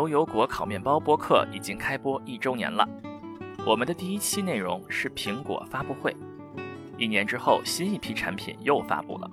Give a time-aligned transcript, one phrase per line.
[0.00, 2.88] 牛油果烤面包播客已经开播一周年了。
[3.66, 6.16] 我们的第一期内容是苹果发布会，
[6.96, 9.30] 一年之后新一批产品又发布了。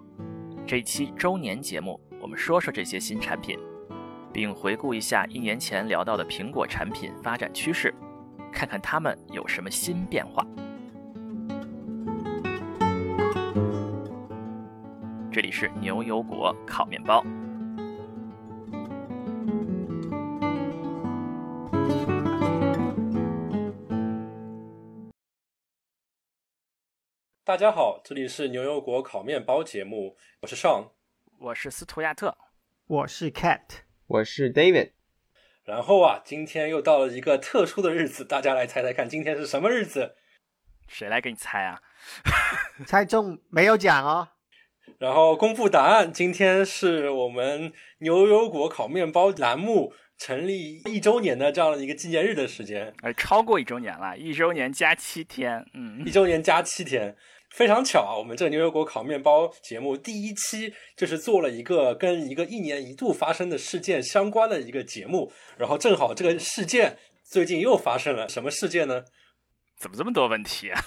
[0.65, 3.57] 这期周年节目，我们说说这些新产品，
[4.33, 7.95] 并回顾一下一年前聊到的苹果产品发展趋势，
[8.51, 10.45] 看看它们有什么新变化。
[15.31, 17.23] 这里是牛油果烤面包。
[27.47, 30.91] 大家好，这里是牛油果烤面包节目，我是尚，
[31.39, 32.37] 我是斯图亚特，
[32.87, 33.61] 我是 Cat，
[34.05, 34.91] 我是 David。
[35.63, 40.17] 然后啊，今天又到了一个特殊的日子，大家来猜猜看，今天是什么日子？
[40.89, 41.81] 谁来给你猜啊？
[42.85, 44.27] 猜中没有奖哦。
[44.97, 57.15] 然后公布答案，今天是我们牛油果烤面包栏目成立一周年的这样的一个纪念日的时间，呃，超过一周年了，一周年加七天，嗯，一周年加七天，
[57.57, 58.13] 非常巧啊！
[58.15, 69.03] 我们这个牛油果烤面包节目第一期就是做了一个跟一个一年一度发生的事件相关的一个节目，然后正好这个事件最近又发生了什么事件呢？
[69.79, 70.79] 怎么这么多问题啊？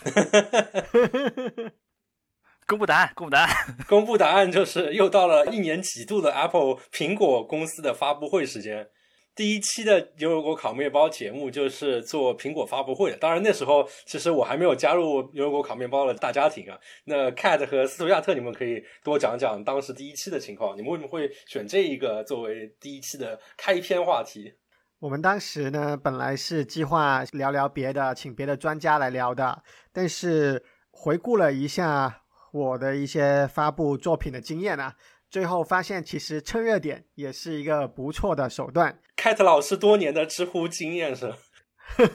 [2.68, 3.56] 公布答案，公布答案，
[3.88, 8.86] 公布答案就是又到了一年几度的 Apple 苹果公司的发布会时间。
[9.34, 13.16] 第一期的牛油果烤面包节目就是做苹果发布会的。
[13.16, 16.78] 当然那时候其实我还没有加入牛油果烤面包的大家庭啊。
[17.04, 20.76] 那 Cat 和斯图亚特，你们可以多讲讲当时第一期的情况。
[20.76, 24.52] 你们为什么会选这一个作为第一期的开篇话题？
[24.98, 32.18] 我们当时呢，本来是计划聊聊别的，请别的专家来聊的，但是回顾了一下。
[32.52, 34.92] 我的一些发布作品的经验呢，
[35.30, 39.00] 最后发现其实蹭热点也是一个不错的手段。
[39.16, 41.32] Cat 老师多年的知乎经验是，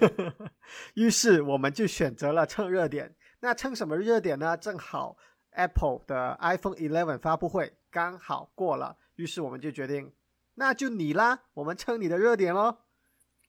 [0.95, 3.15] 于是我们就选择了蹭热点。
[3.39, 4.57] 那蹭什么热点呢？
[4.57, 5.17] 正好
[5.51, 10.13] Apple 的 iPhone 11发布会刚好过了，于是我们就决定，
[10.55, 12.79] 那就你啦，我们蹭你的热点喽。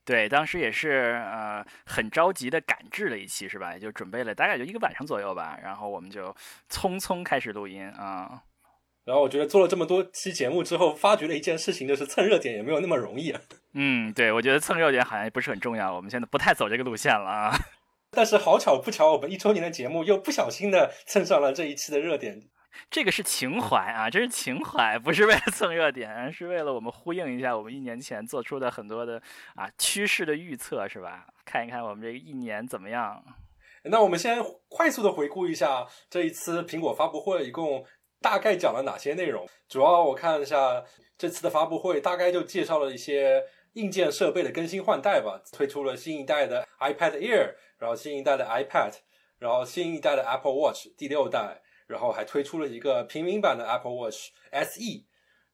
[0.05, 3.73] 对，当时也是呃很着急的赶制了一期是吧？
[3.73, 6.33] 也就准备了大概就一个晚上左右吧，然后我们就
[6.69, 8.43] 匆匆开始录音啊。
[9.07, 13.33] 然后我觉得做了这么多期节目之后，发觉了一件事情，就是蹭热点也没有那么容易。
[13.71, 17.57] 嗯，对，我觉得蹭热点好像也不是很重要，我们现在不太走这个路线了啊。
[18.11, 22.49] 但是好巧不巧，我们一周年的节目又不小心的蹭上了这一期的热点。
[22.91, 29.21] 这个是情怀啊，这是情怀，不是为了蹭热点，是为了我们呼应一下我们一年前做出的很多的
[29.55, 31.27] 啊趋势的预测，是吧？
[31.45, 33.23] 看一看我们这个一年怎么样。
[33.89, 37.85] 那我们先快速的回顾一下这一次苹果发布会，一共
[38.27, 39.47] 大概讲了哪些内容？
[39.69, 40.83] 主要我看一下
[41.17, 43.41] 这次的发布会，大概就介绍了一些
[43.75, 48.91] 硬件设备的更新换代吧，推出了新一代的 iPad Air，然后新一代的 iPad，
[49.39, 51.61] 然后新一代的 Apple Watch 第六代。
[51.87, 55.05] 然后还推出了一个平民版的 Apple Watch SE，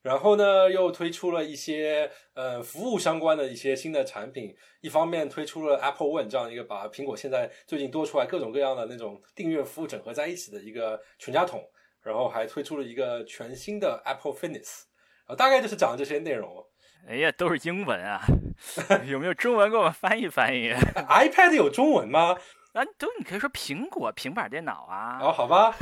[0.02, 4.52] 然后呢又推出了一些呃服务相关的一些新的产品。
[4.80, 11.64] 一方面推出了 Apple One 这样一个把苹果现在最近多出来各种各样的那种订阅服务整合在一起的一个全家桶，
[12.04, 14.82] 然后还推出了一个全新的 Apple Fitness，
[15.26, 16.64] 啊，大概就是讲这些内容。
[17.08, 18.20] 哎呀，都是英文啊，
[19.06, 22.36] 有没有中文给我们翻译翻译？iPad 有中文吗？
[22.72, 25.74] 啊，都你可以说苹果平板电脑啊，哦，好吧，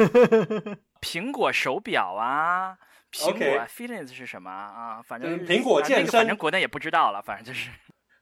[1.00, 2.77] 苹果手表啊，
[3.10, 5.00] 苹果 Fitness 是什么啊？
[5.03, 7.71] 反正苹果健身，反正国内也不知道了，反正就是。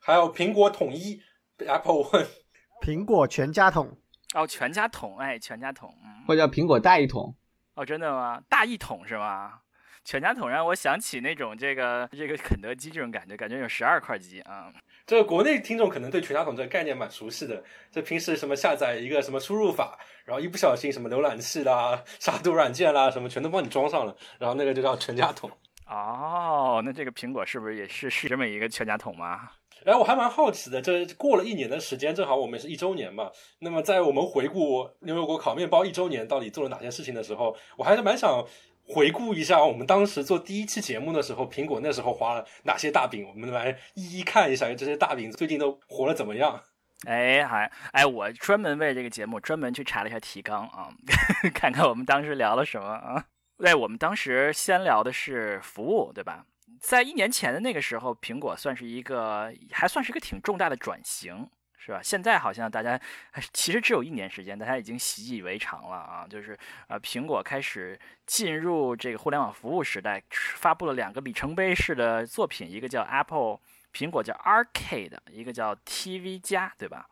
[0.03, 1.21] 还有苹果统一
[1.59, 2.27] Apple One，
[2.83, 3.99] 苹果全家桶
[4.35, 5.93] 哦，全家桶，哎，全家桶，
[6.27, 7.35] 或者叫苹果大一统，
[7.81, 8.39] 哦，真的吗？
[8.47, 9.61] 大一桶是吗？
[10.05, 14.71] 全家桶让我想起那种这个这个肯德基这种感觉，感觉有十二块鸡啊。
[15.07, 25.51] 这个国内听众可能对全家桶这个概念蛮熟悉的，这平时什么下载一个什么输入法，然后一不小心什么浏览器啦、杀毒软件啦什么全都帮你装上了，然后那个就叫全家桶。
[25.87, 29.49] 哦，那这个苹果是不是也是是这么一个全家桶吗？
[29.85, 33.31] 哎，我还蛮好奇的，这过了一年的时间，正好我们是一周年嘛。
[33.61, 38.45] 那么在我们回顾牛油果烤面包一周年到底做了哪些事情的时候，我还是蛮想。
[38.93, 43.25] 回顾一下我们当时做第一期节目的时候，苹果那时候花了哪些大饼？
[43.29, 46.61] 我们来一一看一下，这些大饼最近都活了怎么样？
[47.07, 50.89] 哎，还哎，我专门为这个节目专门去查了一下提纲啊，
[51.55, 53.27] 看看我们当时聊了什么啊？
[53.59, 56.45] 对， 我们当时先聊的是服务，对吧？
[56.81, 61.49] 在一年前的那个时候，苹果算是一个还算是一个挺重大的转型。
[61.83, 62.01] 是吧？
[62.03, 63.01] 现在好像大家
[63.55, 66.27] 其实只有一年时间，大家已经习以为常了啊。
[66.29, 66.57] 就是
[66.89, 70.23] 呃，苹果开始进入这个互联网服务时代，
[70.57, 73.61] 发布了两个里程碑式的作品，一个叫 Apple
[73.95, 77.09] 苹果叫 Arcade，一个叫 TV 加，对吧？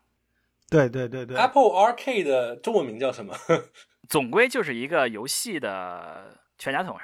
[0.69, 1.35] 对对对对。
[1.39, 3.35] Apple Arcade 的中文名叫什么？
[4.07, 6.99] 总归就是一个游戏的全家桶，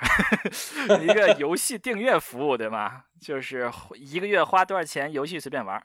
[0.51, 0.97] 是吧？
[0.99, 3.05] 一个 游戏订阅服务，对吗？
[3.21, 5.83] 就是一个月花多少钱，游戏随便玩。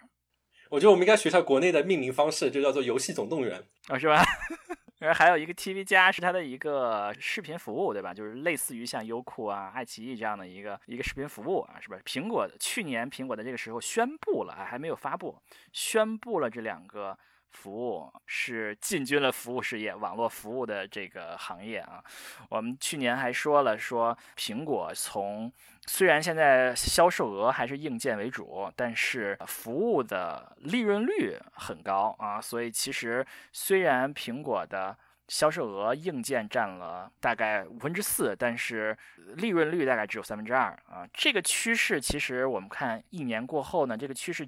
[0.70, 3.58] 我觉得我们应该学一下国内的命名方式，就叫做“游戏总动员”
[3.90, 4.24] 啊、哦，是吧？
[5.00, 8.14] 然后还有一个 TV 加是它的一个视频服务，对吧？
[8.14, 11.98] 就是类似于像优酷啊、爱奇艺这样的一个一个视频服务啊，是吧？
[12.06, 15.42] 苹果去年苹果的这个时候宣布了，还没有发布，
[15.72, 17.18] 宣布了这两个
[17.52, 22.04] 服务是进军了服务事业、网络服务的这个行业啊。
[22.50, 25.52] 我们去年还说了，说苹果从
[25.88, 34.96] 虽然现在销售额还是硬件为主，但是服务的利润率很高啊，所以其实虽然苹果的
[35.28, 38.98] 销售额硬件占了大概五分之四，但是
[39.36, 41.08] 利润率大概只有三分之二啊。
[41.14, 44.48] 这个趋势其实我们看一年过后呢，这个趋势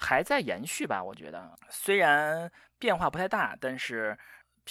[0.00, 1.04] 还在延续吧？
[1.04, 4.18] 我觉得虽然变化不太大，但是。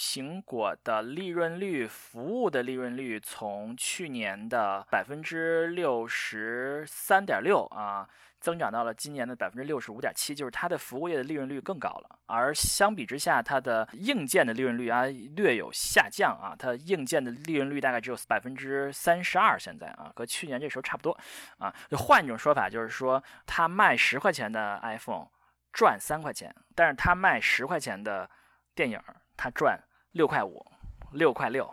[0.00, 8.08] 苹果的利润率，服务的利润率从去年的百分之六十三点六啊，
[8.40, 12.18] 增长到了今年的百分之六十五点七，就是它的服务业的利润率更高了。
[12.24, 15.04] 而相比之下，它的硬件的利润率啊
[15.36, 21.14] 略有下降啊，它硬件的利润率大概只有百分之三十二，现在啊和去年这时候差不多
[21.58, 21.70] 啊。
[21.90, 25.26] 就换一种说法，就是说它卖十块钱的 iPhone
[25.74, 28.28] 赚三块钱，但是它卖十块钱的
[28.74, 28.98] 电影，
[29.36, 29.78] 它赚。
[30.12, 30.64] 六块五，
[31.12, 31.68] 六块六，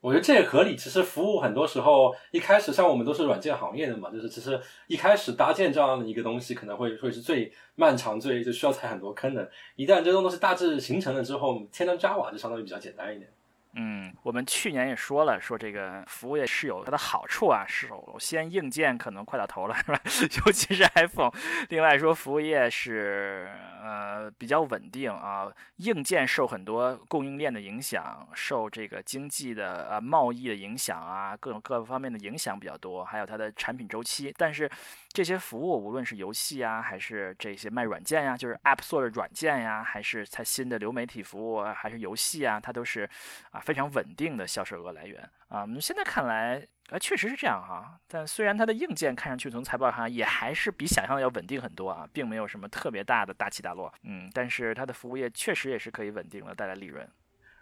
[0.00, 0.74] 我觉得这也合理。
[0.76, 9.48] 其实服务很多时候一开始，像我们都是软件行业的嘛，就是其实一开始搭建这样的一个东西，可能会会是最漫长、最就需要踩很多坑的。
[9.76, 13.30] 一旦这种东西大致形成了之后，添砖加瓦就相当于比较简单一点。
[13.78, 17.62] 嗯，我们去年也说了，说这个服务业是有它的好处啊。
[17.68, 20.00] 首先，硬件可能快到头了，是吧？
[20.46, 21.30] 尤其是 iPhone。
[21.68, 23.50] 另外说，服务业是
[23.82, 34.32] 呃比较稳定啊，硬件受很多供应链的影响，受这个经济的呃贸易的影响啊，各种各方面的影响比较多，还有它的产品周期。
[34.38, 34.70] 但是
[35.16, 43.08] 这些服务，无论是游戏啊，还是这些卖软件呀，就是 App Store 的软件呀，还是它新的流媒体服务，还是游戏啊，它都是
[43.50, 43.58] 啊。
[43.58, 45.18] 非常稳定的销售额来源
[45.48, 47.98] 啊，我们现在看来啊，确实是这样哈。
[48.06, 57.08] 但虽然它的硬件看上去从财报上也还是比想象的要稳定很多啊，并没有什么特别大的大起大落，嗯，但是它的服务业确实也是可以稳定的带来利润。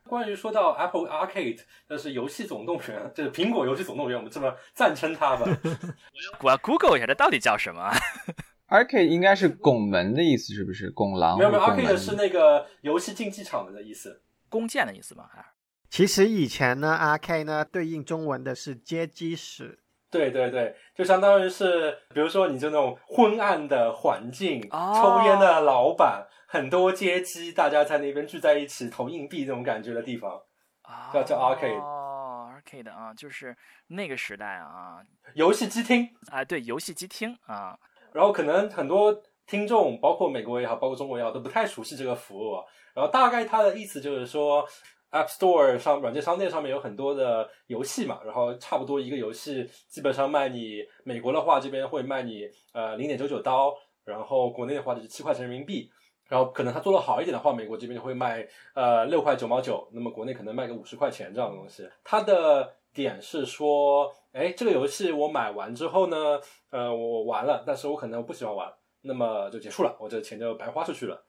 [0.08, 5.46] 关于说到 Apple Arcade，那是游戏总动员， 就是苹果游戏总动员，我们这么赞称它吧。
[6.42, 7.90] 我要 Google 一下，它到底叫什么？
[8.68, 10.90] Arcade 应该是拱门的意思，是不是？
[10.90, 11.38] 拱廊？
[11.38, 15.24] 没有没有，Arcade 是那个游戏竞技场的意思，弓箭的意思吗？
[15.32, 15.44] 还？
[15.90, 19.78] 其实以前呢，Arcade 呢对应中文的是街机室。
[20.10, 26.24] 对对对，就相当于是，比如说你就那种昏暗的环境，哦、抽烟的老板，
[26.54, 30.40] 很多街机，大家在那边聚在一起投硬币那种感觉的地方，
[30.82, 31.80] 啊叫叫 arcade。
[31.80, 33.56] 哦，arcade 啊，就是
[33.88, 35.02] 那个时代啊，
[35.34, 37.76] 游戏机厅啊，对，游戏机厅啊。
[38.12, 42.62] 然后可能很多听众，包括美国也好，包括中国也好，都不太熟悉这个服务。
[42.94, 44.64] 然后大概它的意思就是说。
[45.10, 53.72] App Store 上软件商店上面有很多的游戏嘛，然后差不多一个游戏基本上卖你美国的话这边会卖你呃零点九九刀，
[54.04, 55.88] 然后国内的话就是七块钱人民币，
[56.28, 61.88] 然后可能它做的好一点的话，美国这边就会卖呃六块九毛九，那么国内可能卖个五十块钱这样的东西。
[62.02, 66.40] 它的点是说，哎，这个游戏我买完之后呢，
[66.70, 71.22] 呃，我玩了，但是我可能不喜欢玩，那么就结束了，我这钱就白花出去了。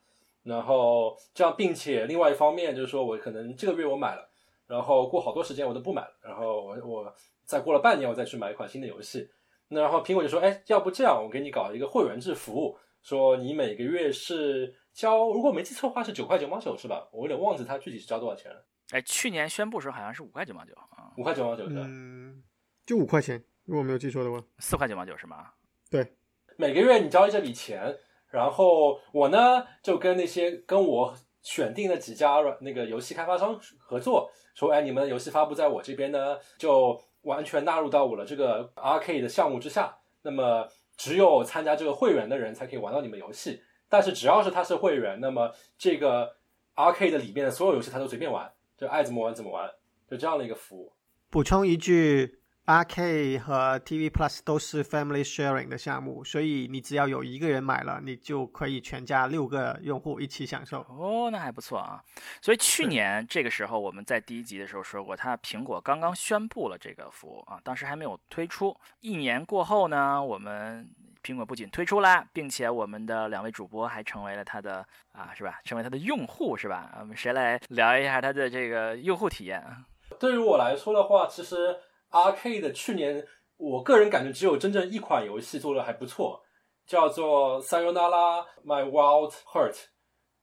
[0.43, 4.29] 然后这样，并且另外一方面就是说，我可能这个月我买了，
[4.67, 9.27] 然后过好多时间我都不买了，然后我我再过了半年我再去买一款新的游戏。
[9.67, 17.07] 那然后苹果就说，哎，要不这样，我给你搞一个会员制服务，说你每个月是交，如果没记错的话是九块九毛九是吧？
[17.11, 18.65] 我有点忘记它具体是交多少钱了。
[18.91, 21.81] 哎，去年宣布时候好像是五块九毛九啊，五块九毛九是吧？
[21.85, 22.41] 嗯，
[22.85, 24.41] 就五块钱，如果没有记错的话。
[24.59, 25.51] 四块九毛九是吗？
[25.91, 26.15] 对，
[26.55, 27.95] 每个月你交这笔钱。
[28.31, 39.97] 然后我呢就跟那些跟我选定的几家软那个游戏开发商合作，说，哎，你们的游戏发布在我这边呢，就完全纳入到我的这个 Arcade 的项目之下。
[40.21, 43.61] 那么只有参加这个会员的人才可以玩到你们游戏。
[43.89, 46.35] 但是只要是他是会员，那么这个
[46.75, 49.69] Arcade 里面的所有游戏他都随便玩，就爱怎么玩怎么玩，
[50.09, 50.93] 就这样的一个服务。
[51.29, 52.39] 补充一句。
[52.67, 60.79] RK 和 TV Plus 都是 Family Sharing 的项目，所以你只要有一个人买了，你就可以全家六个用户一起享受。
[60.89, 62.03] 哦，那还不错啊。
[62.41, 68.75] 所以去年这个时候，我们在第一集的时候说过，它苹果刚刚宣布了这个服务啊，当时还没有推出。
[69.01, 70.89] 一年过后呢，我们
[71.25, 75.59] 苹果不仅推出啦，并且我们的两位主播还成为了它的啊，是吧？
[75.63, 76.95] 成为它的用户是吧？
[76.99, 79.77] 我们谁来聊一下它的这个用户体验啊？
[80.19, 81.75] 对于我来说的话，其实
[82.09, 83.25] R K 的去年
[83.57, 86.43] 我个人感觉只有真正一款游戏做的还不错，
[86.85, 89.73] 叫做《Sayonara My Wild Heart》，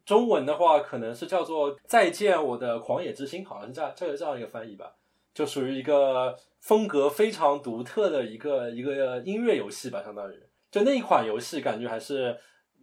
[0.04, 4.92] 中文的话可能是叫做《再见我的狂野之心》，好像是这样这这样一个翻译吧，
[5.32, 10.34] 就属于一个风格非常独特的一个一个音乐游戏吧，相当于
[10.72, 12.36] 就那一款游戏感觉还是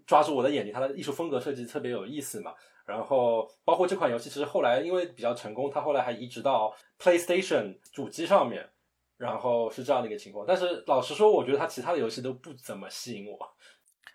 [0.07, 2.53] 抓住我的眼睛，它的艺术风格设计特别有意思嘛。
[2.85, 8.67] 然后，包括这款游戏，其实后来因为比较成功，它后来还移植到 PlayStation 主机上面，
[9.17, 10.45] 然后是这样的一个情况。
[10.47, 13.37] 但是老实说，我觉得它其他的游戏都不怎么吸引我。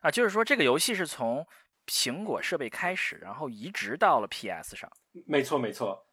[0.00, 1.46] 啊，就是说这个游戏是从
[1.86, 4.90] 苹果设备开始，然后移植到了 PS 上。
[5.26, 6.06] 没错，没错。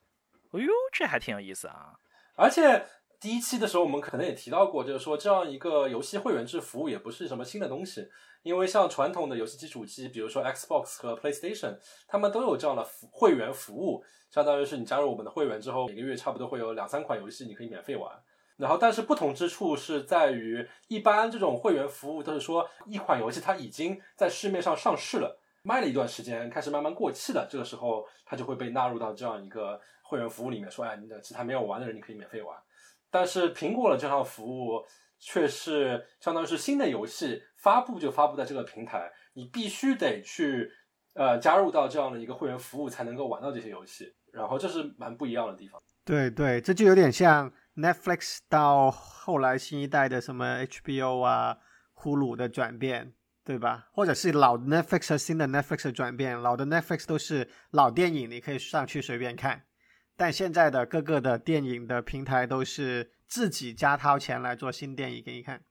[0.51, 1.93] 哎呦，这还挺有意思啊！
[2.35, 2.85] 而且
[3.21, 8.09] 第一期的时候，我们可能也提到过，就是说这样一个游戏会员制服务也不是什么新的东西。
[8.41, 18.11] 因为像传统的游戏机主机，比如说 Xbox 和 PlayStation，他们都有这样的服会员服务，相当于是你加入我们的会员之后，每个月差不多会有两三款游戏你可以免费玩。
[18.57, 32.57] 然后，但是不同之处是在于，一般这种会员服务都是说一款游戏它已经在市面上上市了，卖了一段时间，开始慢慢过气了，这个时候它就会被纳入到这样一个会员服务里面，说哎，你的其他没有玩的人你可以免费玩。
[33.11, 34.83] 但是苹果的这套服务。
[35.23, 40.67] 却是相当于是新的游戏发布就发布在这个平台，你必须得去
[41.13, 45.79] 呃加入到这样的一个会员服务才能够玩到这些游戏，然后这是蛮不一样的地方。
[46.03, 51.55] 对对，这就有点像 Netflix 到后来新一代的什么 HBO 啊、
[51.93, 53.13] 呼噜的转变，
[53.45, 53.89] 对吧？
[53.93, 59.65] 或者是老 Netflix 和新的 Netflix 的转变，老的 Netflix 都是老电影，你可以上去随便看，
[60.15, 63.11] 但现在的各个的电影的平台都是。
[63.31, 65.61] 自己家掏钱来做新电影给你看，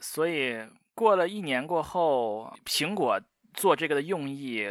[0.00, 0.56] 所以
[0.94, 3.20] 过了一年过后，苹果
[3.54, 4.64] 做这个的用意，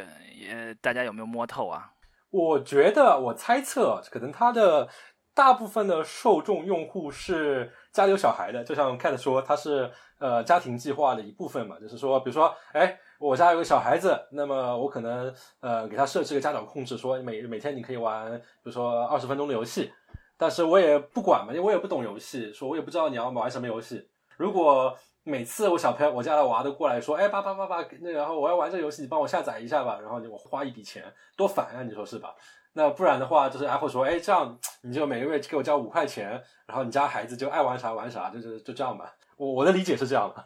[0.50, 1.92] 呃，大家有没有摸透啊？
[2.30, 4.88] 我觉得，我猜测，可能它的
[5.34, 19.92] 大部分的受众用户是家里有小孩的，就像 Cat 说，它是呃家庭计划的一部分嘛，就是说，比如说，哎，我家有个小孩子，那么我可能呃给他设置个家长控制，说每每天你可以玩，比如说二十分钟的游戏。
[20.40, 24.08] 但是我也不管嘛，因为我也不懂游戏，说我也不知道你要玩什么游戏。
[24.38, 31.04] 如果每次我小朋友、我家的娃都过来说，哎，爸爸爸爸，那然后我要玩这游戏，你帮我下载一下吧，然后我花一笔钱，
[31.36, 32.36] 多烦啊，你说是吧？
[32.74, 36.30] 那不然的话，就是 Apple 说，哎，这样你就每个月给我交五块钱，
[36.68, 39.12] 然后你家孩子就爱玩啥玩啥，就是就这样吧。
[39.38, 40.46] 我我的理解是这样的。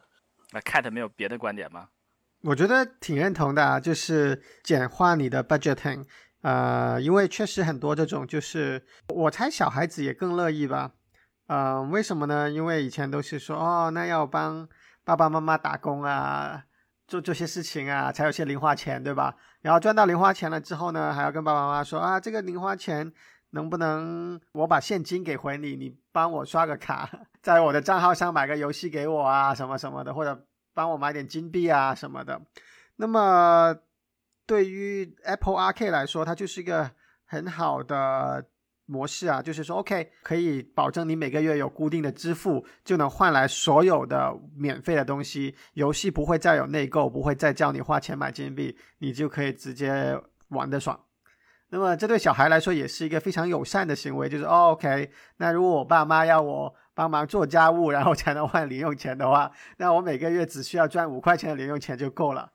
[0.54, 1.90] 那 Cat 没有别的观点吗？
[2.44, 6.06] 我觉得挺认同的啊，就是简化你的 budgeting。
[6.42, 10.92] 呃，因为确实很多这种，就是我猜小孩子也更乐意吧。
[11.46, 12.50] 呃，为什么呢？
[12.50, 14.68] 因为以前都是说，哦，那要帮
[15.04, 16.64] 爸爸妈妈打工啊，
[17.08, 19.36] 做这些事情啊，才有些零花钱，对吧？
[19.62, 23.14] 然后赚到零花钱了之后呢，还要跟爸爸妈妈说啊，这个零花钱
[23.52, 27.08] 能不能我把现金给回你，你帮我刷个卡，
[27.44, 32.42] 在我的账号上买个游戏给我啊，什么什么的，或者帮我买点金币啊什么的。
[32.96, 33.76] 那么。
[34.48, 36.92] 对于 Apple Arcade 来说，它就是一个
[37.26, 38.44] 很好的
[38.86, 51.00] 模式啊，就是说，OK，可以保证你每个月有固定的支付，就能换来所有的免费的东西，游戏不会再有内购，不会再叫你花钱买金币，你就可以直接玩的爽。
[51.70, 62.52] 那么这对小孩来说也是一个非常友善的行为，就是 OK，那如果我爸妈要我帮忙做家务，然后才能换零用钱的话，那我每个月只需要赚五块钱的零用钱就够了。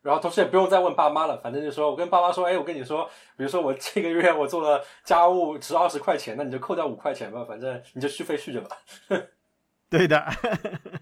[0.00, 3.04] 然后同时也不用再问爸妈了，反正就说我跟爸妈说，哎，我跟你说，
[3.36, 8.76] 比如说我这个月我做了家务值二十块钱，那你就扣掉五块钱吧，反正你就续费续着吧。
[9.90, 10.24] 对的。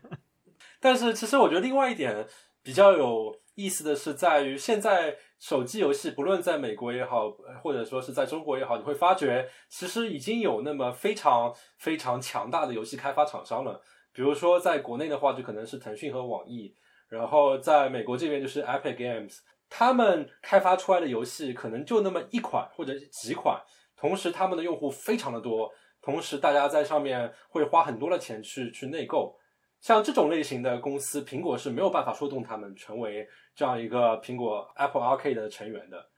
[0.81, 2.26] 但是其实我觉得另外一点
[2.62, 7.31] 比较有意思的是，在于现在手机游戏不论在美国也好，
[7.62, 13.81] 或者说是在中国也好，你会发觉其实已经有那么非常非常强大的游戏开发厂商了。
[14.12, 16.75] 比如说在国内的话，就可能是腾讯和网易。
[17.09, 19.38] 然后在美国这边就是 Epic Games，
[19.69, 23.62] 他们开发出来的游戏可能就那么一款或者几款，
[23.97, 25.71] 同时他们的用户非常的多，
[26.02, 29.38] 同时大家在上面会花很多的钱去去内购，
[29.87, 36.09] 像这种类型的公司，苹果是没有办法说动他们成为这样一个苹果 Apple Arcade 的成员的，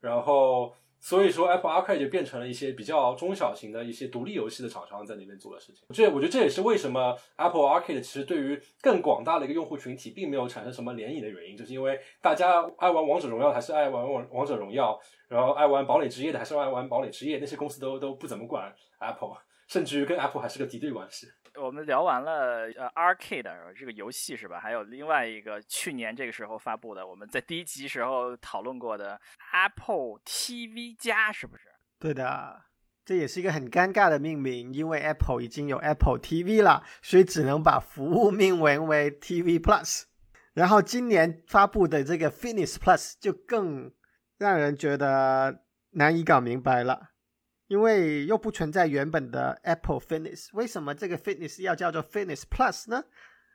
[0.00, 0.74] 然后。
[0.98, 5.86] 所以说，Apple Arcade 就变成了一些比较中小型的一些独立游戏的厂商在那边做的事情。
[5.92, 19.36] 这我觉得这也是为什么 Apple Arcade 其实对于更广大的一个用户群体并没有产生什么涟漪的原因，就是因为大家爱玩王者荣耀还是爱玩王王者荣耀，然后爱玩堡垒之夜的还是爱玩堡垒之夜，那些公司都都不怎么管 Apple，
[19.68, 21.28] 甚至于跟 Apple 还是个敌对关系。
[21.58, 24.60] 我们聊完了呃，Arcade 这个游戏是吧？
[24.60, 29.20] 还有另外一个去年这个时候发布的，我们在第一集时候讨论过的
[29.52, 31.64] Apple TV 加，是不是？
[31.98, 32.62] 对的，
[33.04, 40.04] 这也是一个很尴尬的命名，因为 Apple 已经有 Apple TV 了，所以只能把服务命名为 TV Plus。
[40.54, 43.92] 然后今年发布的这个 Fitness Plus 就更
[44.38, 47.10] 让人觉得难以搞明白了。
[47.68, 53.04] 因为又不存在原本的 Apple Fitness，为什么这个 Fitness 要叫做 Fitness Plus 呢？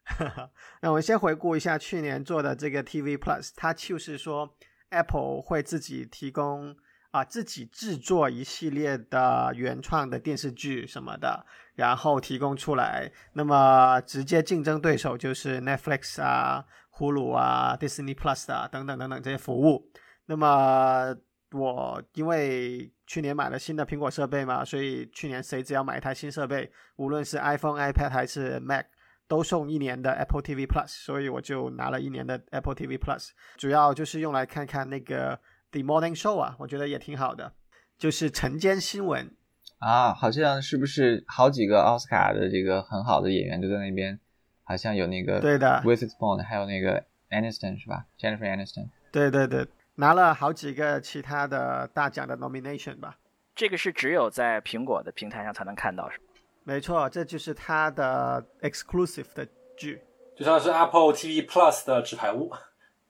[0.81, 4.55] 那我们先回顾一下去年做的这个 TV Plus，它就是说
[4.89, 6.75] Apple 会自己提供
[7.11, 13.11] 啊，自己制作一系列的原创的电视剧什么的，然后提供出来。
[13.33, 16.65] 那么直接竞争对手就是 Netflix 啊、
[16.97, 19.89] Hulu 啊、Disney Plus 啊等等等等这些服务。
[20.25, 21.15] 那么
[21.51, 28.85] 我因为去年买了新的苹果设备嘛，所以去年谁只要买一台新设备，无论是 iPhone、iPad 还是 Mac，
[29.27, 35.37] 都送一年的 Apple TV Plus，所以我就拿了一年的 Apple TV Plus，主要就是用来看看那个
[35.71, 37.53] The Morning Show 啊，我觉得也挺好的，
[37.97, 39.35] 就是晨间新闻
[39.79, 44.17] 啊，好像是不是好几个奥斯卡的这个很好的演员都在那边，
[44.63, 49.67] 好像有那个对的 w i t h i s p o n 还有那个 Aniston 是吧？Jennifer Aniston，对对对。
[50.01, 53.15] 拿了好几个其他的大奖的 nomination 吧，
[53.53, 56.19] 这个是只有在苹果的平台上才能看到，是
[56.63, 60.01] 没错，这就是它的 exclusive 的剧，
[60.35, 62.51] 就像是 Apple TV Plus 的纸牌屋。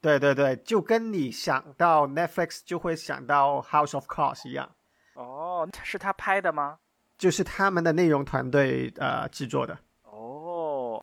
[0.01, 4.69] 对对对，就跟你想到 Netflix 就会想到 House of Cards 一样。
[5.13, 6.79] 哦，是他拍的吗？
[7.17, 9.77] 就是他们的内容团队呃制作的。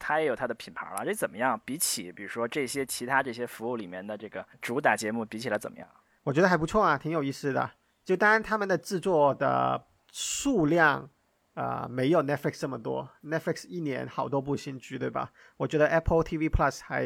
[0.08, 1.60] 它也有它的品牌了，这怎么样？
[1.66, 5.86] 比起比如说这些其他这些服务里面的这个主打节目比起来怎么样？
[6.22, 7.70] 我觉得还不错啊，挺有意思的。
[8.06, 11.10] 就当然他们的制作的数量
[11.52, 15.30] 啊没有 Netflix 这么多，Netflix 一年好多部新剧，对吧？
[15.58, 17.04] 我觉得 Apple TV Plus 还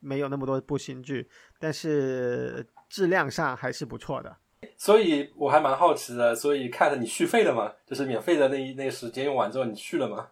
[0.00, 1.26] 没有那么多部新剧，
[1.58, 4.36] 但是质量上还是不错的。
[4.76, 7.72] 所以我还蛮好奇的，所以看着你续费了吗？
[7.86, 10.28] 就是免费的那一那个时间用完之后你续了吗？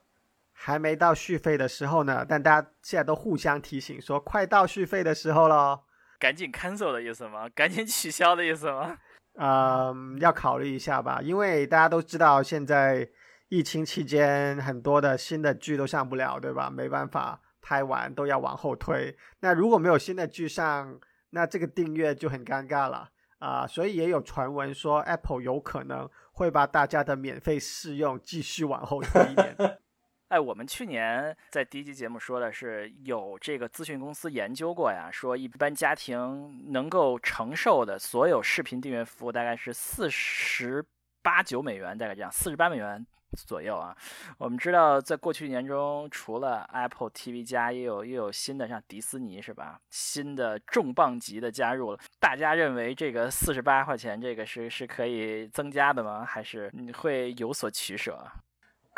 [0.61, 5.85] 还没到续费的时候呢，但大家现在都互相提醒说，快到续费的时候了，
[6.19, 7.49] 赶紧 cancel 的意思吗？
[7.55, 8.99] 赶紧取消的意思吗？
[9.35, 13.09] 嗯，要考虑一下吧，因为大家都知道现在
[13.49, 16.69] 疫情期间很多的新的剧都上不了，对吧？
[16.69, 19.17] 没办法拍完都要往后推。
[19.41, 20.99] 那如果没有新的剧上，
[21.31, 23.65] 那这个订阅就很尴尬了啊。
[23.65, 29.57] 所以也有传闻说，Apple 有可能会把大家的免费试用继续往后推一点。
[30.29, 40.85] 哎，我们去年在第一期节目说的是有这个咨询公司研究过呀，说一般家庭能够承受的所有视频订阅服务大概是四十
[41.23, 43.07] 八九美元，大概这样，四十八美元
[43.47, 43.97] 左右啊。
[44.37, 49.81] 我们知道，在过去一年中，除了 Apple TV 加，也有又有新的，像迪士尼是吧？
[49.89, 51.99] 新的重磅级的加入了。
[52.21, 56.23] 大家认为这个四十八块钱这个是是可以增加的吗？
[56.23, 58.23] 还是你会有所取舍？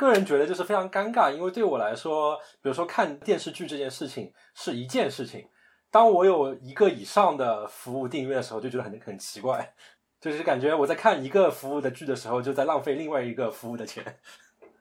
[0.01, 5.47] 个人觉得就是非常尴尬，因为对我来说，比如说看电视剧这件事情是一件事情，
[5.91, 9.75] 当我有一个以上的服务订阅的时候，就觉得很很奇怪，
[10.19, 14.03] 就是感觉我在看一个服务的剧的时候，就在浪费另外一个服务的钱。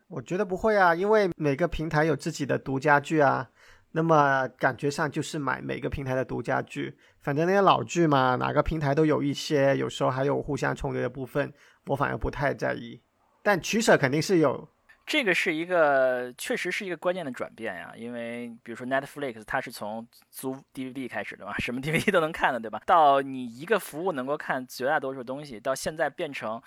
[0.07, 3.49] 我觉得不会啊，因为每个平台有自己的独家剧啊，
[3.91, 11.53] 那么感觉上就是买每个平台的独家剧，反正那些老剧嘛，哪个平台都有一些，有时候还有互相重叠的部分，
[11.87, 13.01] 我反而不太在意，
[13.43, 14.69] 但取舍肯定是有。
[15.09, 22.79] 这个是一个，确实是一个关键的转变呀，因为比如说 Netflix，它是从租 DVD 开始的嘛，什么 DVD 都能看的，对吧？
[22.85, 26.61] 到你一个服务能够看绝大多数东西，到现在变成，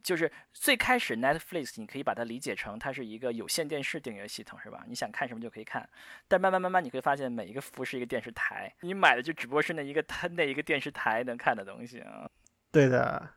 [0.00, 4.84] 就是最开始 Netflix，你可以把它理解成它是一个有线电视订阅系统，是吧？
[4.86, 5.88] 你想看什么就可以看，
[6.28, 12.30] 但慢慢慢慢你会发现每一个服务是一个电视台，你买的就只不过是那一个它 那一个电视台能看的东西啊。
[12.70, 13.28] 对的，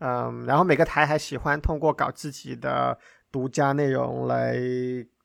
[0.00, 2.98] 嗯，然后每个台还喜欢通过搞自己的。
[3.30, 4.56] 独家内容来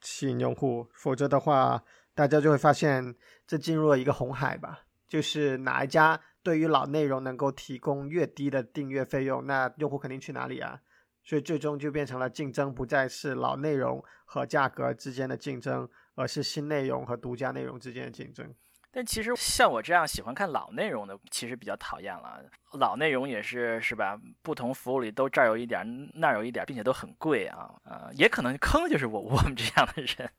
[0.01, 3.15] 吸引用户，否则的话，大家就会发现
[3.47, 4.81] 这进入了一个红海吧。
[5.07, 10.79] 就是哪一家对于老内容能够提供越低的订阅费用，那用户肯定去哪里啊？
[11.23, 18.53] 所以最终就变成了竞争不再是老内容和价格之间的竞争，而是新内容和独家内容之间的竞争。
[18.95, 22.39] 但其实像我这样喜欢看老内容的，其实比较讨厌了。
[22.73, 24.15] 老内容也是是吧？
[24.43, 27.71] 不同服务里都这儿有一点，那儿有一点，并且都很贵啊。
[27.85, 30.29] 呃，也可能坑的就是我我们这样的人。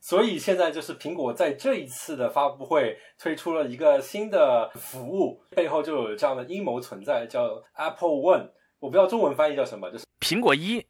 [0.00, 8.50] 所以现在就是苹果在这一次的发布会推出了一个新的服务，背后就有这样的阴谋存在，叫 Apple One。
[8.80, 10.84] 我不知道中文翻译叫什么，就是苹果一。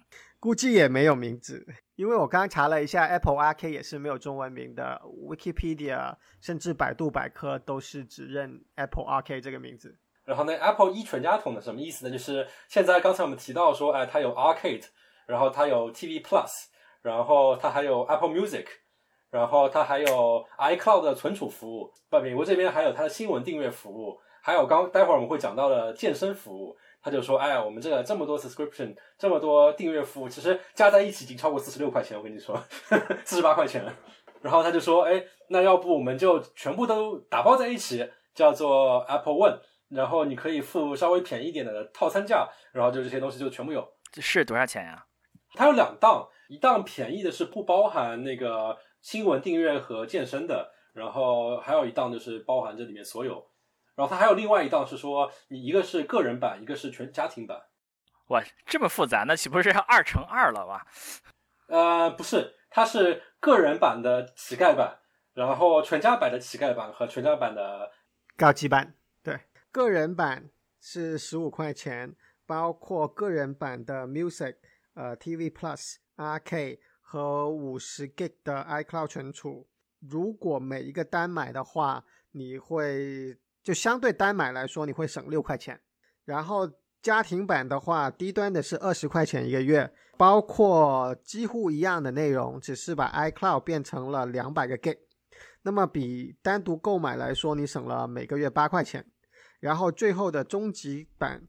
[0.44, 9.98] 估计也没有名字，因为我刚刚查了一下，Apple Arcade 也是没有中文名的，Wikipedia 甚至百度百科都是只认 Apple Arcade 这个名字。
[10.22, 12.12] 然后呢，Apple 一全家桶的什么意思呢？
[12.12, 14.84] 就是现在刚才我们提到说，哎，它有 Arcade，
[15.26, 16.50] 然后它有 TV Plus，
[17.00, 18.66] 然后它还有 Apple Music，
[19.30, 21.90] 然后它还有 iCloud 的存储服务。
[22.10, 26.76] 不，美国这边还有它的新闻订阅服务，还有刚待会儿我们会讲到的健身服务。
[27.04, 32.16] 他就说，哎，我们这个这么多 subscription，这么多订阅服务，其实加在一起已经超过四十六块钱。
[32.16, 32.58] 我跟你说，
[33.26, 33.84] 四十八块钱。
[34.40, 39.58] 然后他就说，哎，那要不我们就全部都打包在一起，叫做 Apple One，
[39.90, 43.86] 然后你可以付稍微便宜一点的套餐价，然后就这些东西就全部有。
[44.14, 45.04] 是多少钱呀？
[45.54, 53.46] 它有两档，一档便宜的是不包含那个新闻订阅和健身的，然后还有一档就是包含这里面所有。
[53.96, 57.62] 然后它还有另外一档是说，你一个是个人版，一个是全家庭版。
[58.28, 60.86] 哇，这么复杂，那岂不是二乘二了吧？
[61.68, 64.98] 呃，不是，它是个人版的乞丐版，
[65.34, 67.92] 然后全家版的乞丐版和全家版的
[68.36, 68.94] 高级版。
[69.22, 69.38] 对，
[69.70, 74.56] 个人版是十五块钱，包括个人版的 Music、
[74.94, 79.68] 呃 TV Plus、RK 和五十 G 的 iCloud 存储。
[80.00, 83.38] 如果每一个单买的话，你会。
[83.64, 85.80] 就相对单买来说，你会省六块钱。
[86.24, 86.70] 然后
[87.02, 94.98] 家庭版的话，低端的是二十块钱一个月，包括几乎一样的内容，只是把 iCloud 变成了两百个 G。
[95.62, 99.04] 那么比单独购买来说，你省了每个月八块钱。
[99.60, 101.42] 然后最后的终极版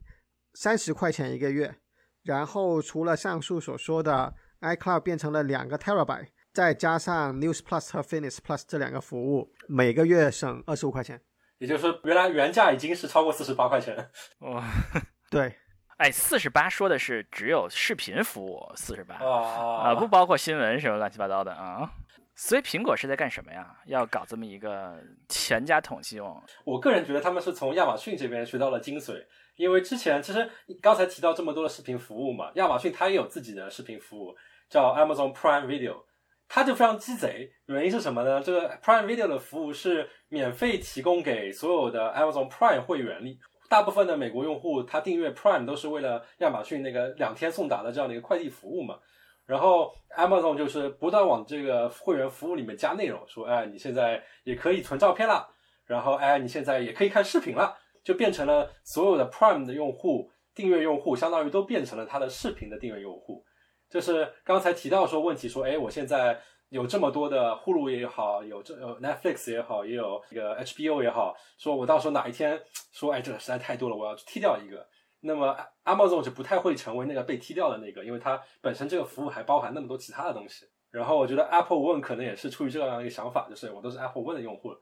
[0.53, 1.75] 三十块钱一个月。
[2.23, 11.21] 然后除了上述所说的 iCloud 变成了两个 Terabyte，再加上 News Plus 和 Fitness Plus 这两个服务，每个月省二十五块钱。
[11.57, 13.95] 也就是说，原来原价已经是超过四十八块钱。
[14.39, 14.63] 哇，
[15.31, 15.55] 对，
[15.97, 21.89] 哎，四十八说的是只有视频服务，四十八啊啊，不包括新闻什么乱七八糟的啊。
[22.37, 23.73] 所以苹果是在干什么呀？
[23.85, 26.43] 要搞这么一个全家桶系统？
[26.65, 30.49] 我个人觉得他们是从亚马逊这边学到了精髓，因为之前其实
[30.81, 34.35] 刚才提到这么多的视频服务嘛，亚马逊它也有自己的视频服务，
[34.69, 36.03] 叫 Amazon Prime Video。
[36.47, 38.41] 它就非常鸡贼，原因是什么呢？
[38.41, 48.97] 这个 Prime Video 的服务是免费提供给所有的 Amazon Prime 会员里，大部分的美国用户他订阅 Prime 都是为了亚马逊那个两天送达的这样的一个快递服务嘛。
[49.45, 55.47] 然后 Amazon 就是不断往这个会员服务里面加内容，说哎，你现在也可以存照片了，
[55.85, 63.43] 然后哎，你现在也可以看视频了，就变成了所有的 Prime 的用户订阅用户，相当于都变成了他的视频的订阅用户。
[63.95, 74.85] 就是刚才提到说问题说，哎，我现在有这么多的呼噜也好，有这呃 Netflix 也好，也有这个 HBO 也好，说我到时候哪一天说，哎，这个实在太多了，我要踢掉一个。
[75.21, 80.65] 那么 Amazon 就不太会成为那个被踢掉的那个，因为它本身这个服务还包含那么多其他的东西。
[80.91, 84.75] 然后我觉得 Apple One 可能也是出于这样一个想法，就是我都是 Apple One 的用户。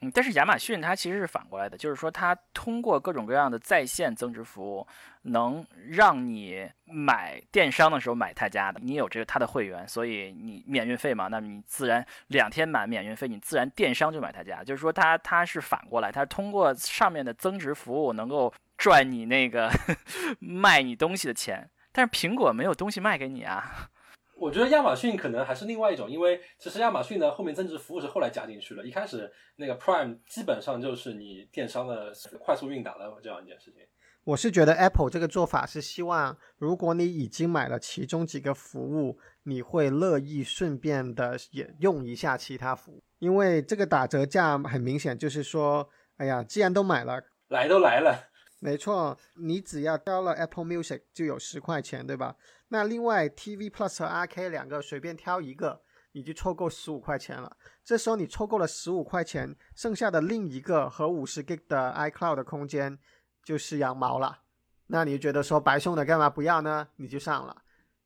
[0.00, 4.86] 嗯，但是亚马逊它其实是反过来的，就是说它通过各种各样的在线增值服务，
[5.22, 14.62] 能让你买电商的时候买他家的，你有这个他的会员，所以你免运费嘛，那么你自然两天满免运费，你自然电商就买他家。
[14.62, 19.68] 就是说它它是反过来，它通过上面的增值服务能够赚你那个
[20.38, 23.90] 卖你东西的钱，但是苹果没有东西卖给你啊。
[24.38, 33.82] 我觉得亚马逊可能还是另外一种，因为其实亚马逊的后面增值服务是后来加进去了，一开始那个 Prime 基本上就是你电商的快速运达的这样一件事情。
[34.24, 48.28] 我是觉得 Apple 这个做法是希望，如果你已经买了其中几个服务，你会乐意顺便的也用一下其他服务，因为这个打折价很明显就是说，哎呀，既然都买了，来都来了，
[48.60, 52.36] 没错，你只要交了 Apple Music 就有十块钱，对吧？
[52.68, 55.80] 那另外，TV Plus 和 RK 两个随便挑一个，
[56.12, 57.56] 你就凑够十五块钱了。
[57.82, 62.98] 这时候你凑够了十五块钱，剩下的另一个和五十 G 的 iCloud 的空间
[63.42, 64.40] 就是羊毛了。
[64.88, 66.88] 那你觉得说白送的干嘛不要呢？
[66.96, 67.56] 你就上了，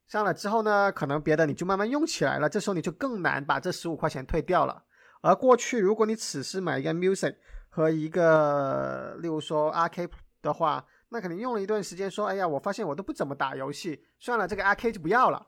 [0.07, 2.47] 上了之后呢，可能别的你就慢慢用起来了。
[2.47, 4.83] 这时候你就更难把这十五块钱退掉了。
[5.21, 7.35] 而过去如果你此时买一个 Music
[7.69, 10.09] 和一个，例如说 RK
[10.41, 15.45] 的话，那肯定用了一段时间，说，哎呀，我发现我都不怎么打游戏，算了，这个 RK 就不要了，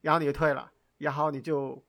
[0.00, 1.84] 然后你就退了，然后你就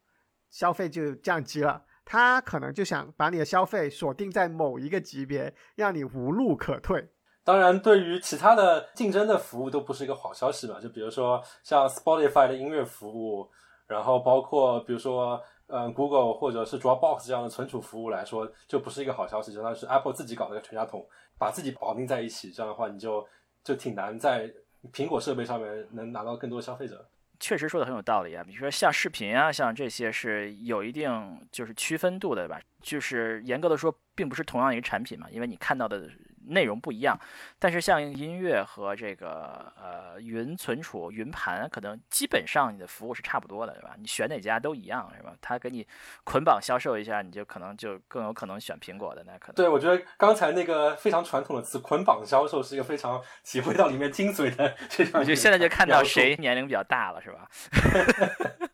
[0.49, 1.85] 消费就降级了。
[2.03, 7.13] 他可能就想把你的消费锁定在某一个级别，让你无路可退。
[7.45, 10.81] 当然，对于其他的竞争的服务都不是一个好消息吧？
[10.81, 13.49] 就比如说像 Spotify 的音乐服务，
[13.87, 15.41] 然后包括比如说。
[15.75, 19.51] 嗯，Google 或者是 Dropbox 这样的存储服务来说，就不是一个好消息。
[19.51, 21.03] 相当是 Apple 自己搞了个全家桶，
[21.35, 23.27] 把自己绑定在一起，这样的话你就
[23.63, 24.47] 就挺难在
[24.91, 27.03] 苹果设备上面能拿到更多消费者。
[27.39, 28.43] 确实说的很有道理啊。
[28.43, 32.61] 比如说像视频啊，像这些是有一定就是区分度的，吧？
[32.79, 36.07] 就是严格的说，并不是同样一个产品嘛，因为你看到的。
[36.47, 37.17] 内容不一样，
[37.59, 43.95] 但是像音乐和这个呃云存储、云盘，可能基本上你的服务是差不多的，对吧？
[43.97, 45.33] 你选哪家都一样，是吧？
[45.41, 45.85] 他给你
[46.23, 49.55] 捆绑销售一下，你就可能就更有可能选苹果的那可能。
[49.55, 54.75] 对，我觉得刚才那个非常传统的词“捆绑销售”是一个非常体会到里面精髓的。
[55.13, 57.49] 我就现在就看到谁年龄比较大了，是吧？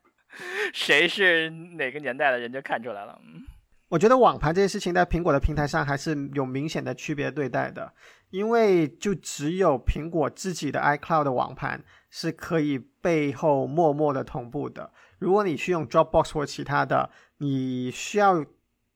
[0.73, 3.45] 谁是哪个年代的人就看出来了，嗯。
[3.89, 7.91] 我觉得网盘这件事情在苹果的平台上还是有明显的区别对待的，
[8.29, 14.91] 因为就只有苹果自己的 iCloud 的网盘是可以背后默默的同步的。
[15.17, 18.45] 如果你去用 Dropbox 或其他的，你需要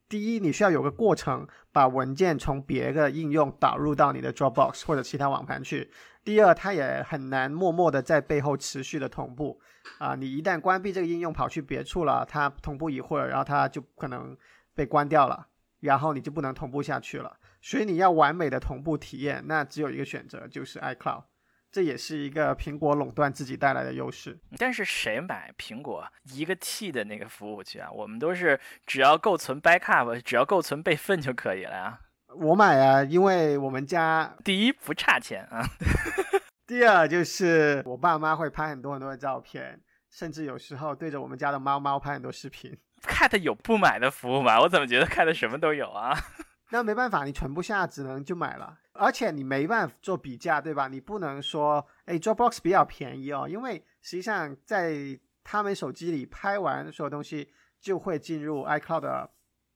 [0.07, 5.87] 第一你需要有个过程，把文件从别的应用导入到你的 Dropbox 或者其他网盘去；
[6.23, 9.59] 第二，它也很难默默的在背后持续的同步。
[9.97, 14.37] 啊，你一旦关闭这个应用跑去别处了，它同步一会儿，然后它就可能。
[14.73, 15.47] 被关掉了，
[15.79, 17.37] 然后你就不能同步下去了。
[17.61, 21.23] 所以你要完美的同步体验，那只有一个选择，就是 iCloud。
[21.71, 24.37] 这也是一个苹果垄断自己带来的优势。
[24.59, 27.89] 但是谁买苹果一个 T 的那个服务器啊？
[27.91, 31.99] 我们都是只要够存 backup，只要够存备份就可以了呀。
[32.35, 35.65] 我买啊，因为我们家第一不差钱啊，
[36.67, 39.81] 第二就是我爸妈会拍很多很多的照片，
[40.11, 42.77] 甚至有时候对着我们家的猫猫拍很多视频。
[43.03, 44.59] Cat 有不买的服务吗？
[44.61, 46.17] 我怎么觉得 Cat 什么都有啊？
[46.71, 48.79] 那没办法，你存不下，只能就买了。
[48.93, 50.87] 而且你没办法做比价，对吧？
[50.87, 59.29] 你不能说，哎，Dropbox 比较便宜哦，因为实际上在他们手机里拍完所有东西就会进入 iCloud 的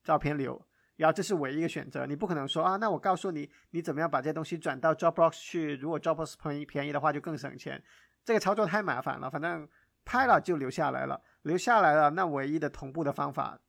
[0.03, 0.59] 照片流，
[0.95, 2.05] 然后这是唯一一个选择。
[2.05, 5.75] 你不可能说啊，那我告诉你，你怎么样把这些东西转到 Dropbox 去？
[5.75, 7.83] 如果 Dropbox 便宜便宜的话，就更省钱。
[8.23, 9.67] 这个操作太麻烦了，反正
[10.03, 11.21] 拍了就留下来了。
[11.41, 13.60] 留下来了，那唯一的同步的方法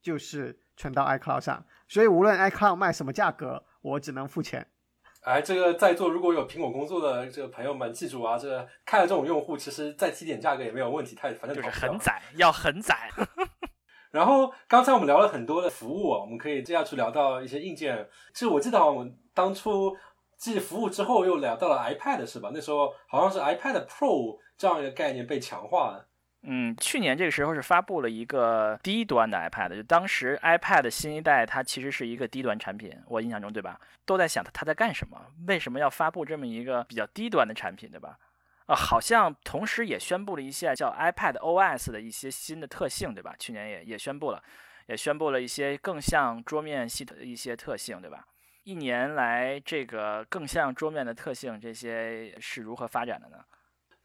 [0.00, 1.64] 就是存到 iCloud 上。
[1.88, 4.66] 所以无论 iCloud 卖什么价格，我只能付钱。
[5.22, 13.08] 哎，这个在座如果有苹果工作的这个朋友们，记住啊，这个看了这种用户，其实再提点价格也没有问题，太反正就是很窄，要很窄。
[14.10, 18.08] 然后刚才我们聊了很多的服务，我们可以接下去聊到一些硬件。
[18.34, 19.96] 其实我记得我们当初
[20.36, 22.50] 继服务之后又聊到了 iPad，是吧？
[22.52, 26.08] 那时候好像是 iPad Pro 这样一个概念被强化了。
[26.44, 33.80] 嗯，去年这个时候是发布了一个低端的 iPad，就当时 iPad 新一代它其实是一个低端产品，我印象中对吧？
[34.04, 35.24] 都在想它它在干什么？
[35.46, 38.18] 为什么要发布这么一个比较低端的产品，对吧？
[38.66, 43.34] 啊，好像同时也宣布了一些叫 iPad OS 的一些新的特性，对吧？
[43.38, 44.42] 去年也也宣布了，
[44.86, 48.26] 也宣布了一些更像桌面系统的一些特性，对吧？
[48.64, 53.38] 一年来这个更像桌面的特性，这些是如何发展的呢？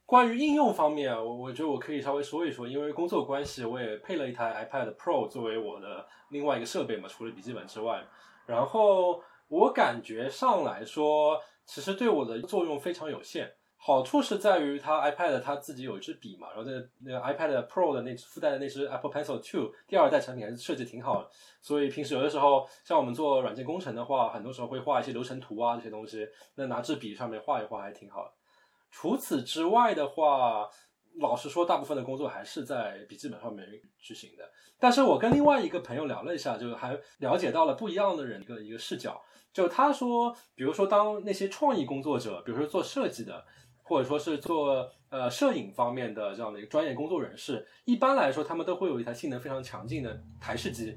[0.08, 8.02] 关于应用方面，我我觉得我可以稍微说一说，因为工作关系，我也配了一台 iPad Pro 作为我的另外一个设备嘛，除了笔记本之外。
[8.46, 13.52] 然后我感觉上来说，其实对我的作用非常有限。
[13.76, 16.72] 好处是在于它 iPad 它自己有一支笔嘛，然后那
[17.04, 21.30] 那个 iPad Pro 的那附带的那支 Apple Pencil Two 第二代产品还是设计挺好的，
[21.62, 28.32] 所以平时有的时候像我们做软件工程的话，很多时候会画一些流程图啊这些东西，那拿支笔上面画一画还挺好的。
[28.90, 30.68] 除此之外的话，
[31.20, 33.66] 老实说，大部分的工作还是在笔记本上面
[34.00, 34.44] 执行的。
[34.80, 39.22] 但是我跟另外一个朋友聊了一下，就还了解到了不一样的人一个一个视角。
[39.52, 43.44] 就他说，比如说当那些创意工作者，比如说做设计的，
[43.84, 50.96] 或者说是做呃摄影方面的这样的一个专业工作人士，一般来说他们都会有一台性能非常强劲的台式机。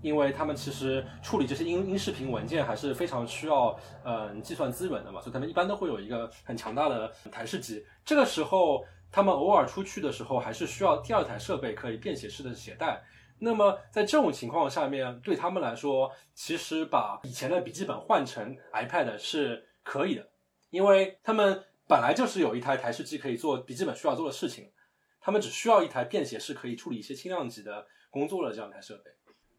[0.00, 7.84] 因为他们其实处理这些音音视频文件还是非常需要嗯计算资源的嘛，所以他们一般都会有一个很强大的台式机。
[8.04, 13.02] 这个时候，他们偶尔出去的时候，还是需要第二台设备可以便携式的携带。
[13.40, 20.28] 那么在这种情况下面，对他们来说，其实把以前的笔记本换成 iPad 是可以的，
[20.70, 24.72] 因为他们本来就是有一台台式机可以做笔记本需要做的事情，
[25.20, 29.10] 他们只需要一台便携式可以处理一些轻量级的工作的这样一台设备。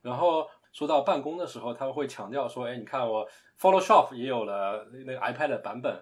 [0.02, 3.28] 然后说到办公的时候，他们会强调说：“哎，你看我
[3.60, 6.02] Photoshop 也有了那个 iPad 版本，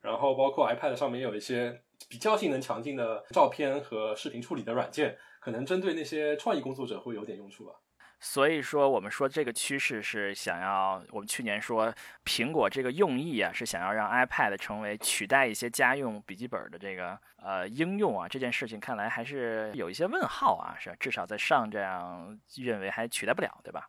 [0.00, 7.72] 然后包括 iPad 上面有一些比较性能强劲的照片和视频处理的软件，可能针对那些创意工作者会有点用处吧。”
[8.26, 18.26] 所以说，我们说这个趋势是想要，我们去年说苹果这个用意啊，是想要让 iPad 成为取代一些家用笔记本的这个呃应用啊。
[18.26, 23.86] 这件事情看来还是有一些问号啊，是至少在上这样认为还取代不了，对吧？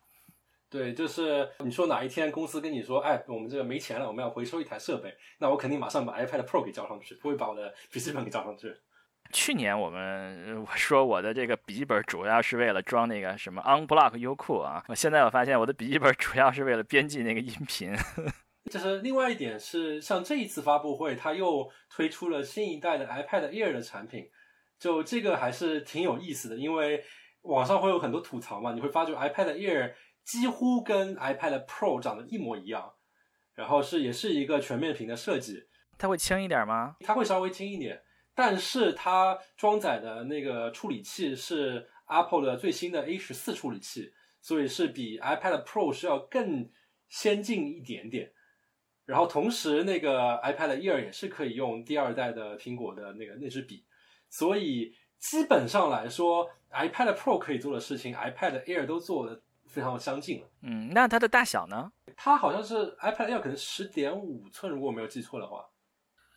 [0.68, 8.76] 对，就是你说哪一天公司跟你说，哎，我们这个没钱了，我们要回收一台设备，那我肯定马上把 iPad Pro 给交上去，不会把我的笔记本给交上去。
[9.32, 17.94] 去年我们我说我的这个笔记本主要是为了装那个什么 Unblock 优酷啊，我现在我发现我的笔记本主要是为了编辑那个音频。
[18.70, 24.28] 就是另外一点是，像这一次发布会，它又推出了新一代的 iPad Air 的产品，
[24.76, 27.04] 就这个还是挺有意思的，因为
[27.42, 29.92] 网上会有很多吐槽嘛，你会发觉 iPad Air
[30.24, 32.92] 几乎跟 iPad Pro 长得一模一样，
[33.54, 36.96] 然后是也是一个全面屏的设计，它会轻一点吗？
[37.06, 38.02] 它会稍微轻一点，
[38.36, 46.70] 但是它装载的那个处理器是 Apple 的最新的 A 十四处理器，所以是比 iPad Pro 是要更
[47.08, 48.30] 先进一点点。
[49.06, 53.86] 然后同时，那个 iPad Air 也是可以用第二代的苹果的那个那支笔，
[54.28, 60.48] 所以基本上来说，iPad Pro 可以做的事情，iPad Air 都做的非常相近了。
[60.60, 61.90] 嗯，那它的大小呢？
[62.14, 65.64] 它好像是 iPad Air 可能十点五寸，如果我没有记错的话。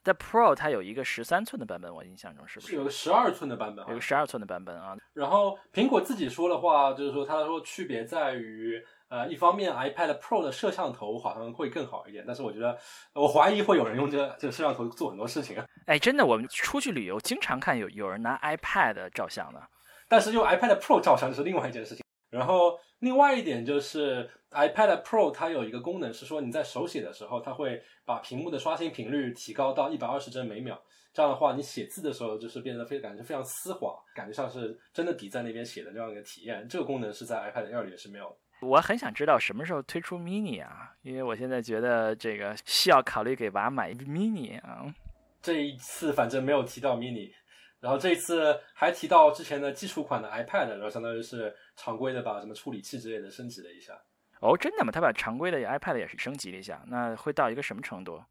[0.03, 2.75] 在 Pro 它有一个十三寸的版本，我印象中是不是？
[2.75, 4.95] 有个十二寸的版本，有个十二寸的版本啊。
[5.13, 8.83] 然后苹果自己说的话，就是说，他说区别在于。
[9.09, 12.77] 呃，一方面 iPad Pro 的摄像头好像会更好一点，但是我觉得，
[13.15, 15.57] 我怀疑会有人用这个这个摄像头做很多事情。
[15.87, 19.59] 哎，真的，我们出去旅游经常看有有人拿 iPad 照相的，
[20.07, 22.05] 但是用 iPad Pro 照相是另外一件事情。
[22.29, 30.77] 然后另外一点就是 iPad Pro 它有一个功能是说你在手写的时候，它会把屏幕的刷新频率提高到一百二十帧每秒，
[31.13, 36.67] 这样的话你写字的时候就是变得非感觉非常丝滑，感觉像是真的笔在那边写的这样一个体验。
[36.67, 38.35] 这个功能是在 iPad Air 里是没有的。
[38.67, 44.93] 我很想知道什么时候推出 mini 啊，因为我现在觉得这个需要考虑给娃买 mini 啊。
[45.41, 47.31] 这一次反正没有提到 mini，
[47.79, 53.93] 然后这一次还提到之前的基础款的 iPad，然后相当于是常规的把什么处理器之类的升级了一下。
[54.41, 54.91] 哦，真的吗？
[54.91, 58.21] 他把常规的 iPad 也是升级了一下，那会到一个什么程度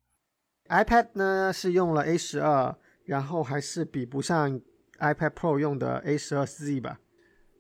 [0.68, 4.60] ？iPad 呢是用了 A 十二，然后还是比不上
[4.98, 7.00] iPad Pro 用的 A 十二 Z 吧。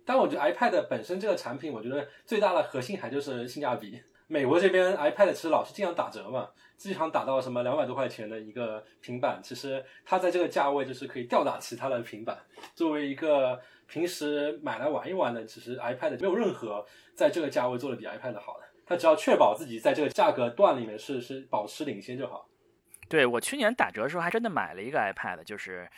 [0.04, 4.02] 但我觉得 iPad 本身这个产品，我觉得最大的核心还就是性价比。
[4.26, 12.38] 美国这边 iPad 其实老是经常打折嘛，经常打到什么两百多块钱的一个平板，其实它在这个价位就是可以吊打其他的平板。
[12.74, 18.64] 作为一个平时买来玩一玩的，其实 iPad 没有任何在这个价位做的比 iPad 好的。
[18.86, 22.48] 它只要确保自己在这个价格段里面是是保持领先就好。
[23.08, 25.88] 对我去年打折的时候还真的买了一个 iPad，就是。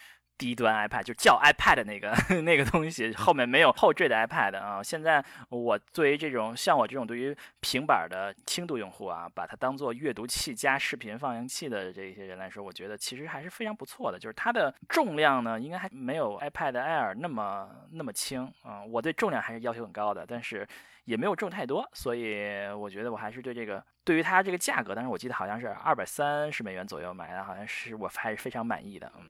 [0.41, 4.83] 低端 iPad 就叫 iPad 那个 那个东西，后面没有后缀的 iPad 啊。
[4.83, 14.19] 现在我作为这种像我这种对于平板的轻度用户啊，把它当做阅读器加视频放映器的这些人来说，我觉得其实还是非常不错的。
[14.19, 18.83] 就是它的重量呢，应该还没有 iPad Air 那么那么轻啊。
[18.83, 20.67] 我对重量还是要求很高的，但是
[21.05, 29.29] 也没有重太多，所以我觉得我还是对这个对于它这个价格，但是我记得好像是二百三十美元左右买的，好像是我还是非常满意的，嗯。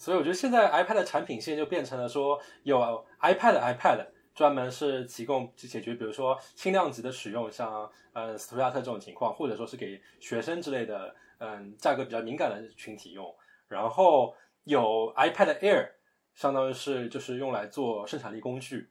[0.00, 13.32] 所以我觉得现在 iPad 的产品线就变成了说有 iPad iPad 专门是提供解决，比如说轻量级的使用，像嗯斯图亚特这种情况，或者说是给学生之类的嗯价格比较敏感的群体用。
[13.68, 14.34] 然后
[14.64, 15.90] 有 iPad Air，
[16.34, 18.88] 相当于是就是用来做生产力工具。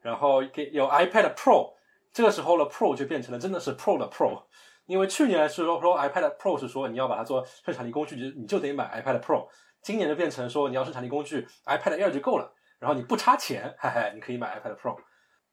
[0.00, 1.72] 然后给有 iPad Pro，
[2.12, 4.42] 这个时候的 Pro 就变成了真的是 Pro 的 Pro，
[4.86, 9.48] 因为去年是说说 iPad Pro 是说你要把它做生产力工具，就你就得买 iPad Pro。
[9.82, 14.96] 今年就变成说，你要生产力工具，iPad Air 就够了，然后你不差钱，嘿嘿，你可以买 iPad Pro。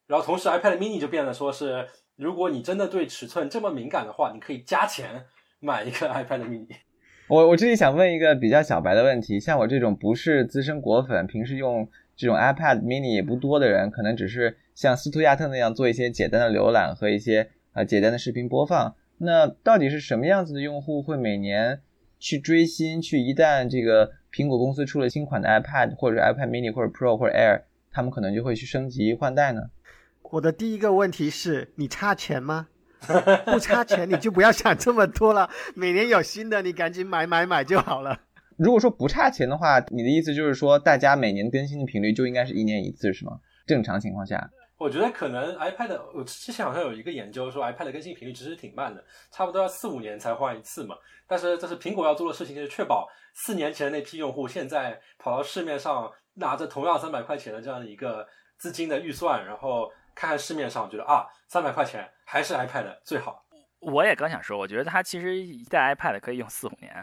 [0.07, 5.25] 然后同时 iPad Mini 就变了，说是如果你真的对尺寸这么敏感的话，你可以加钱
[5.59, 6.67] 买一个 iPad Mini。
[7.27, 21.81] 我我这里想问一个比较小白的问题，像我这种不是资深果粉，平时用这种 iPad Mini 也不多的人，可能只是像斯图亚特那样做一些简单的浏览和一些呃简单的视频播放，那到底是什么样子的用户会每年
[22.17, 22.99] 去追星？
[22.99, 27.61] 去一旦这个苹果公司出了新款的 iPad 或者 iPad Mini 或者 Pro 或者 Air，
[27.91, 29.61] 他们可能就会去升级换代呢。
[30.21, 32.67] 我的第一个问题是你差钱吗？
[33.45, 35.49] 不差钱你就不要想这么多了。
[35.73, 38.19] 每年有新的，你赶紧买买买就好了。
[38.57, 43.39] 如果说不差钱的话，你的意思就是说大家每年更新的频率就应该是一年一次是吗？
[43.65, 50.95] 正常情况下，我觉得可能 iPad，我之前好像有一个研究说 iPad 更新频率其实挺慢的，差不多要四五年才换一次嘛。
[51.25, 53.07] 但是这是苹果要做的事情，就是确保。
[53.41, 58.27] 四年前那批用户，现在跑到市面上拿着同样三百块钱的这样的一个
[58.57, 63.45] 资金的预算，然后看看市面上，觉得啊，三百块钱还是 iPad 最好。
[63.79, 66.93] 我也刚想说，我觉得它其实一代 iPad 可以用四五年，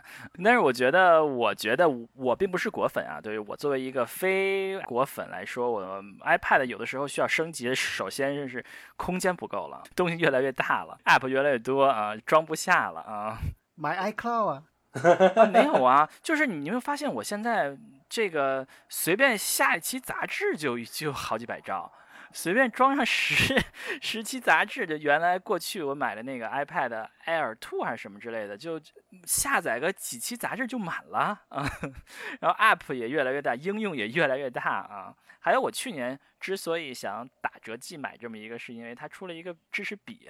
[0.45, 3.19] 但是我觉得，我觉得我并不是果粉啊。
[3.19, 8.63] 对于我作为一个非果粉来说，我 iPad 有的时候需要升级，首先是
[8.97, 13.39] 空间不够了，东西越来越大了，App 越来越多啊，装不下了啊。
[13.75, 14.63] 买 iCloud 啊。
[15.53, 17.77] 没有啊，就是你，你会发现我现在
[18.09, 21.91] 这个随便下一期杂志就就好几百兆。
[22.37, 23.59] 随便装上十
[24.03, 28.79] 十期杂志，就原来过去我买的那个 iPad Air Two 还是什么之类的，就
[29.25, 31.65] 下载个几期杂志就满了啊。
[32.41, 35.15] 然后 App 也越来越大，应用也越来越大啊。
[35.41, 40.29] 还有我去年之所以想打折季买这么一个，是因为它出了一个支持笔，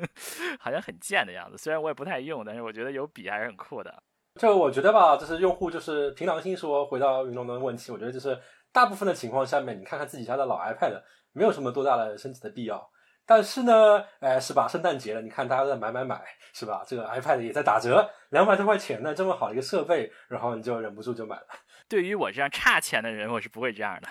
[0.60, 1.56] 好像很贱的样子。
[1.56, 4.02] 虽然我也不太用，但是我觉得有笔还是很酷的。
[4.34, 8.38] 这我觉得吧，就是用户就是凭良心说，回到云龙的问题，我觉得就是
[8.72, 11.02] 大部分的情况下面，你看看自己家的老 iPad。
[11.32, 12.90] 没有什么多大的升级的必要，
[13.24, 14.66] 但是呢，哎，是吧？
[14.66, 16.20] 圣诞节了，你看大家都在买买买，
[16.52, 16.82] 是吧？
[16.84, 21.46] 这个 iPad 也在打折，两百多块钱呢，这么好的一个设备，然后你就忍不住就买了。
[21.86, 24.08] 对于我这样差钱的人，我是不会这样的。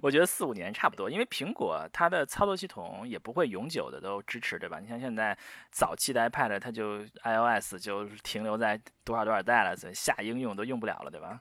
[0.00, 4.78] 我觉得四五年差不多，因为苹果它的操作系统也不会永久的都支持，对吧？
[4.80, 5.36] 你像现在
[5.70, 11.40] 早期的 iPad，它就 iOS 就停留在多少多少代了，所以下应用都用不了了，对吧？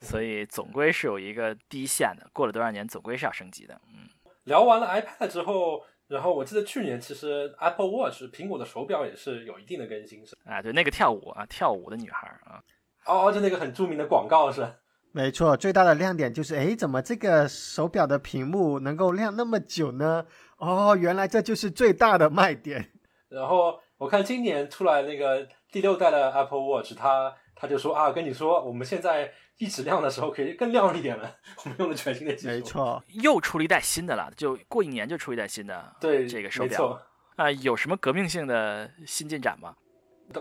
[0.00, 3.80] 所以总归是有一个低线的，过了多少年总归是要升级的。
[3.88, 4.08] 嗯，
[4.44, 12.62] 聊完了 iPad 之后，然后我记得去年其实 Apple Watch 苹果的手表也是有一定的更新，是啊，对，那个跳舞啊，跳舞的女孩啊，
[13.06, 14.66] 哦哦，就那个很著名的广告是。
[15.12, 20.26] 没错，最大的亮点就是，哎，怎么这个手表的屏幕能够亮那么久呢？
[20.56, 22.90] 哦，原来这就是最大的卖点。
[23.28, 29.32] 然后我看今年出来那个第六代的 Apple Watch，它它就说啊，跟你说，我们现在。
[29.58, 31.36] 一直亮的时候可以更亮一点了。
[31.62, 35.94] 我们用的全新的技术，没错，又出了一代新的了，就过一年就出一代新的。
[36.00, 37.00] 对，这个手表
[37.36, 39.76] 啊，有什么革命性的新进展吗？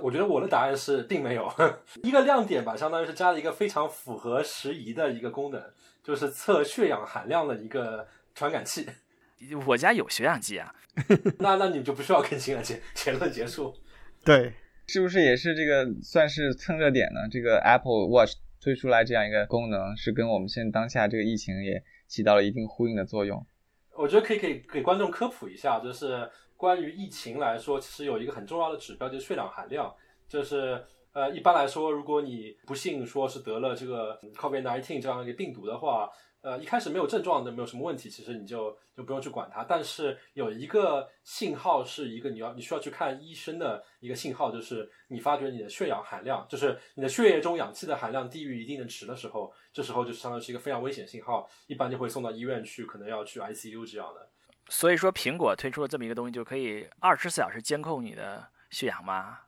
[0.01, 1.51] 我觉得我的答案是并没有。
[2.03, 5.61] 一个亮点吧，相当于是加了一个非常符合时宜的一个功能，
[6.03, 8.87] 就是测血氧含量的一个传感器。
[9.65, 10.73] 我家有血氧计啊。
[11.39, 13.73] 那那你就不需要更新了，结结论结束。
[14.23, 14.53] 对，
[14.87, 17.21] 是不是也是这个算是蹭热点呢？
[17.31, 18.33] 这个 Apple Watch。
[18.63, 23.43] 推出来这样一个功能，是跟我们现在当下这个疫情也起到了一定呼应的作用。
[23.97, 26.29] 我觉得可以给给观众科普一下，就是
[26.61, 29.91] 关于疫情来说，其实有一个很重要的指标，就是血氧含量。
[30.29, 30.81] 就是
[31.11, 36.07] 呃，一般来说，如果你不幸说是得了这个 COVID-19 这样一个病毒的话。
[36.43, 39.63] 呃，一开始没有症状的，没有什么问题，其实你就就不用去管它。
[39.63, 54.27] 但是有一个信号是一个你要你需要去看医生的一个信号，就是你发觉你的血氧含量，就是你的血液中氧气的含量低于一定的值的时候，这时候就相当于是一个非常危险信号，一般就会送到医院去，可能要去 ICU 这样的。
[54.71, 59.39] 所以说，苹果推出了这么一个东西，就可以二十四小时监控你的血氧吗？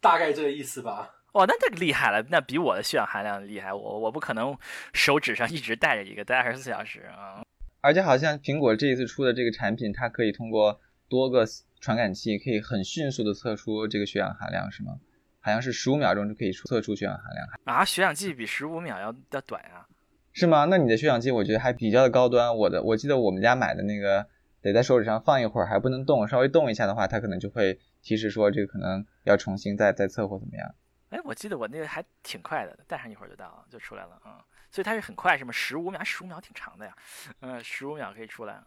[0.00, 1.14] 大概这个意思吧。
[1.32, 3.70] 哦，那这个厉害了，那比我的血氧含量厉害。
[3.70, 4.56] 我我不可能
[4.94, 7.44] 手指上一直带着一个，待二十四小时啊。
[7.82, 11.44] 而且好像苹果这一次出的这个产品，它可以通过多个
[11.78, 14.92] 传感器，可以很迅速的测出这个血氧含量，是吗？
[15.40, 17.46] 好像是十五秒钟就可以测出血氧含量。
[17.64, 19.84] 啊，血氧计比十五秒要要短啊？
[20.32, 20.64] 是吗？
[20.64, 22.56] 那你的血氧计我觉得还比较的高端。
[22.56, 24.26] 我的我记得我们家买的那个
[24.62, 30.74] 得在手指上放一会儿，还不能动，稍微动一下的话，它可能就会提示说这个可能要重新再再测或怎么样。
[31.10, 34.40] 哎，我记得我那个还挺快的，戴上一会儿就到了，就出来了啊。
[34.70, 35.52] 所以它是很快，是吗？
[35.52, 36.96] 十五秒，十五秒挺长的呀。
[37.40, 38.66] 嗯，十五秒可以出来啊。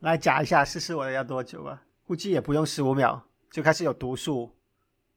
[0.00, 1.82] 来夹一下试试我的要多久吧？
[2.04, 4.54] 估计也不用十五秒就开始有读数，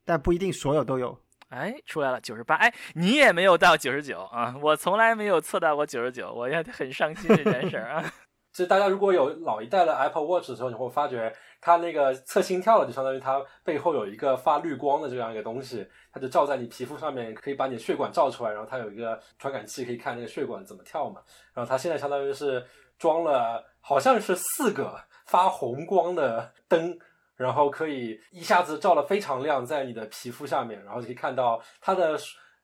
[0.06, 1.20] 但不一定所有都有。
[1.50, 2.56] 哎，出来了九十八。
[2.56, 4.56] 哎，你也没有到九十九啊？
[4.62, 8.14] 我从来没有测到过九十九，我也很伤心这件事儿啊。
[8.52, 11.32] 就大家如果有老一代的 Apple Watch 的时候，你会发觉
[11.62, 21.22] 它那个测心跳的，就相当于它背后有一个发绿光的这样一个东西，它就照在你皮肤上面，可以把你的血管照出来，然后它有一个传感器可以看那个血管怎么跳嘛。
[21.54, 22.66] 然后它现在相当于是
[22.98, 26.98] 装了，好像是四个发红光的灯，
[27.36, 32.18] 然后可以一下子照了非常亮在你的皮肤下面，然后可以看到它的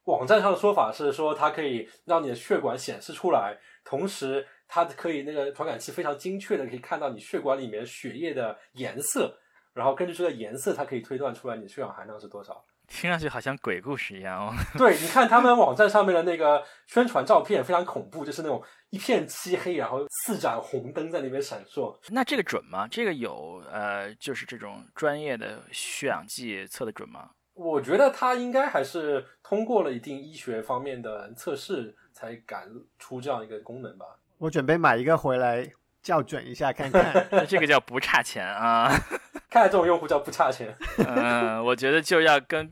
[0.05, 3.55] 网站上的说法是说它可以让你的血管显示出来，
[3.85, 4.45] 同时。
[4.67, 9.37] 它可以那个传感器非常精确的可以看到你血管里面血液的颜色，
[9.73, 12.65] 然后根据这个颜色，它可以推断出来你的血氧含量是多少。
[12.87, 14.53] 听上去好像鬼故事一样哦。
[14.77, 21.97] 对，你看他们网站上面的那个宣传照片非常恐怖，就是那种一片漆黑，然后四盏红灯在那边闪烁。
[22.09, 22.87] 那这个准吗？
[22.87, 27.31] 这个有呃，就是这种专业的血氧计测的准吗？
[27.55, 34.05] 我觉得它应该还是通过了一定医学方面的测试才敢出这样一个功能吧。
[34.37, 35.67] 我准备买一个回来
[36.01, 38.91] 校准一下看看， 这个叫不差钱啊！
[39.49, 40.75] 看来这种用户叫不差钱。
[41.07, 42.69] 嗯，我觉得就要跟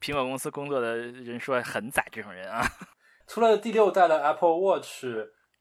[0.00, 2.62] 苹果公司工作的人说很宰这种人啊。
[3.26, 5.06] 除了第六代的 Apple Watch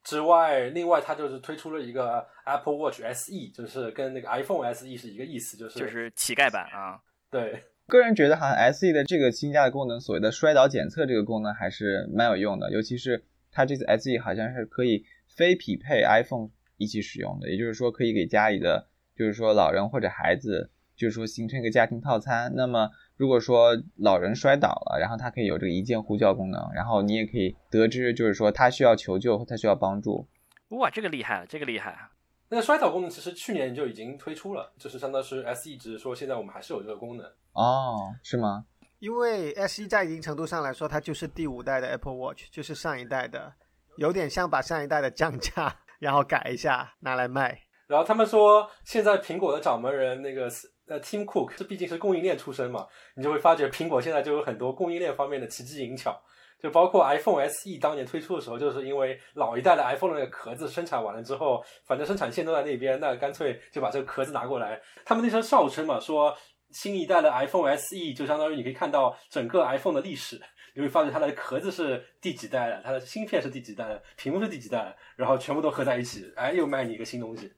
[0.03, 6.99] 之外，另外它就是推出了一个 Apple Watch SE，就是跟那个 iPhone SE 是一个意思，就是就是乞丐版啊。
[7.31, 15.03] 对，个人觉得好像 SE 的这个新加的功能，所谓的摔倒检测这个功能还是蛮有用的，尤其是它这次 SE 好像是可以
[15.35, 22.53] 非匹配 iPhone 一起使用的，也就是说可以给家里的，就是说老人或者孩子，就是说形成一个家庭套餐。
[22.55, 30.27] 那么如果说老人摔倒了，然后他可以有这个一键呼叫功能，然后你也可以得知，就是说他需要求救，他需要帮助。
[30.69, 32.09] 哇，这个厉害，这个厉害。
[32.49, 37.25] 那个摔倒功能其实去年就已经推出了，就是相当是 SE，只是说现在我们还是有这个功能。
[37.53, 38.65] 哦，是吗？
[38.99, 43.53] 因为 SE 在一定程度上来说，它就是第五代的 Apple Watch，就是上一代的，
[43.97, 47.59] 有点像把上一代的降价，然后改一下拿来卖。
[47.87, 50.49] 然后他们说，现在苹果的掌门人那个
[50.87, 56.19] 呃 Tim Cook，这毕竟是供应链出身嘛，你就会发觉苹果现在就有很多供应链方面的奇技淫巧。
[56.57, 64.81] 就包括 iPhone SE 当年推出的时候，就是因为老一代的 iPhone 的那个壳子生产完了之后，反正生产线都在那边，那干脆就把这个壳子拿过来。
[65.03, 66.35] 他们那时候笑称嘛，说
[66.71, 70.41] 新一代的 iPhone SE 就相当于你可以看到整个 iPhone 的历史，
[70.75, 77.51] 你会发现它的壳子是第几代的，它的芯片是第几代的，屏幕是第几代的，然后全部都合在一起，哎，又卖你一个新东西。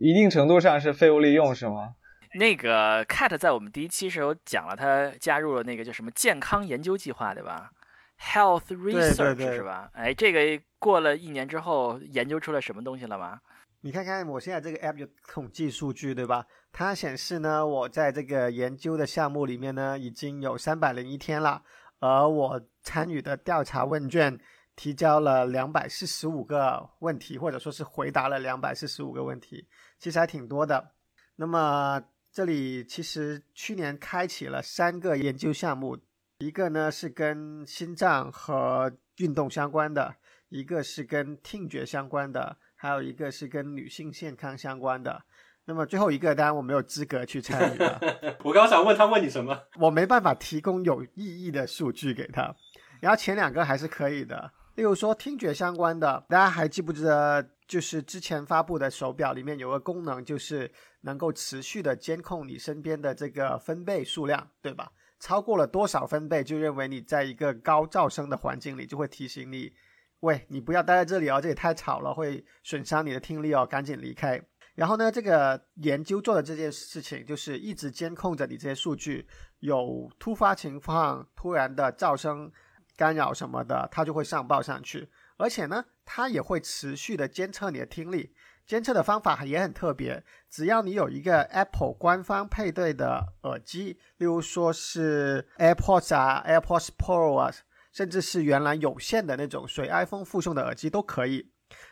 [0.00, 1.94] 一定程度上是废物利用是吗？
[2.34, 7.70] 那个 Cat 在我们第一期时候讲了，他加入了那个叫什么健康研究计划，对吧
[8.18, 9.90] ？Health research 是吧？
[9.92, 13.40] 哎，这个过了一年之后，研究出来什么东西了吗？
[13.82, 16.46] 你看看我现在这个 app 有统计数据，对吧？
[16.72, 21.62] 它显示呢，我在这个研究的项目里面呢，已经有三百零一天了，
[22.02, 24.36] 而我参与的调查问卷
[24.74, 29.68] 提交了两百四十五个问题，或者说是回答了两百四十五个问题，
[30.00, 30.94] 其实还挺多的。
[31.36, 35.96] 那么这里其实去年开启了三个研究项目。
[36.38, 40.16] 一个呢是跟心脏和运动相关的，
[40.48, 45.22] 一个是跟听觉相关的，还有一个是跟女性健康相关的。
[45.64, 48.00] 那么最后一个当然我没有资格去参与了。
[48.42, 52.54] 我刚想问他问你什么，我没办法提供有意义的数据给他。
[53.00, 60.70] 然后前两个还是可以的，例如说听觉相关的，大家还记不记得，就是之前发布的手表里面有个功能，就是
[61.02, 64.90] 能够持续的监控你身边的这个分贝数量，对吧？
[65.20, 69.72] 超过了多少分贝，就认为你在一个高噪声的环境里，就会提醒你，
[70.20, 74.42] 喂，你不要待在这里哦，这里太吵了，会损伤你的听力哦，赶紧离开。
[74.74, 79.26] 然后呢，这个研究做的这件事情，就是一直监控着你这些数据，
[79.60, 82.50] 有突发情况、突然的噪声
[82.96, 88.34] 干扰什么的，它就会上报上去，而且呢，它也会持续的监测你的听力。
[88.64, 97.52] 监测的方法也很特别，只要你有一个 Apple 官方配对的耳机，例如说是 AirPods 啊、AirPods Pro 啊，
[97.92, 101.50] 甚至是原来有线的那种随 iPhone 附送的耳机都可以，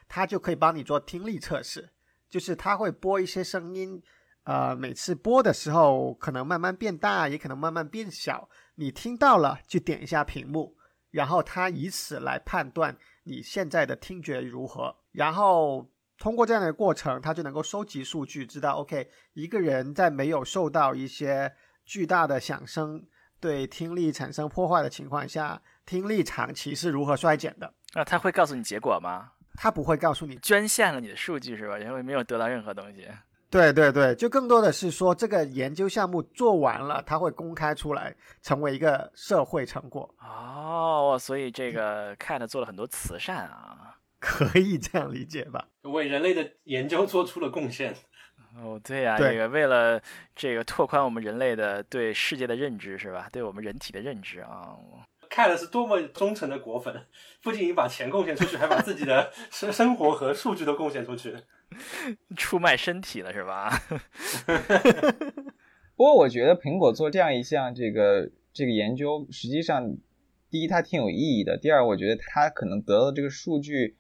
[0.09, 1.91] 它就可以帮你做听力测试。
[2.31, 4.01] 就是它会播一些声音，
[4.45, 10.77] 呃，每次播的时候可能慢慢变大，也可能慢慢变小，你听到了就点一下屏幕，
[11.11, 15.91] 然后它以此来判断你现在的听觉如何，然后。
[16.23, 21.51] 通过这样的过程，他就能够收集数据，知道 OK 一个人在没有受到一些
[21.87, 23.03] 巨大的响声
[23.41, 27.73] 对听力产生破坏的情况下，听力长期是如何衰减的。
[27.95, 29.31] 那他会告诉你结果吗？
[29.55, 31.79] 他不会告诉你，捐献了你的数据是吧？
[31.79, 33.07] 因为没有得到任何东西。
[33.51, 40.09] 对对对，就更多的是说这个研究项目做完了，他会公开出来，成为一个社会成果。
[40.21, 43.97] 哦，所以这个 Cat 做了很多慈善啊。
[44.21, 45.67] 可以这样理解吧？
[45.83, 47.93] 为人类的研究做出了贡献。
[48.57, 50.01] 哦，对呀，这个为了
[50.37, 53.29] 这个拓宽我们人类的对世界的认知，是吧？
[53.33, 54.77] 对我们人体的认知啊。
[55.31, 56.95] 看的是多么忠诚的果粉，
[57.43, 61.35] 不仅仅把钱贡献出去，还把自己的 生生活和数据都贡献出去，
[62.37, 63.71] 出卖身体了，是吧？
[65.97, 69.97] 不过我觉得苹果做这样一项这个这个研究，实际上
[70.51, 73.97] 第一它挺有意义的，第二我觉得它可能得到这个数据。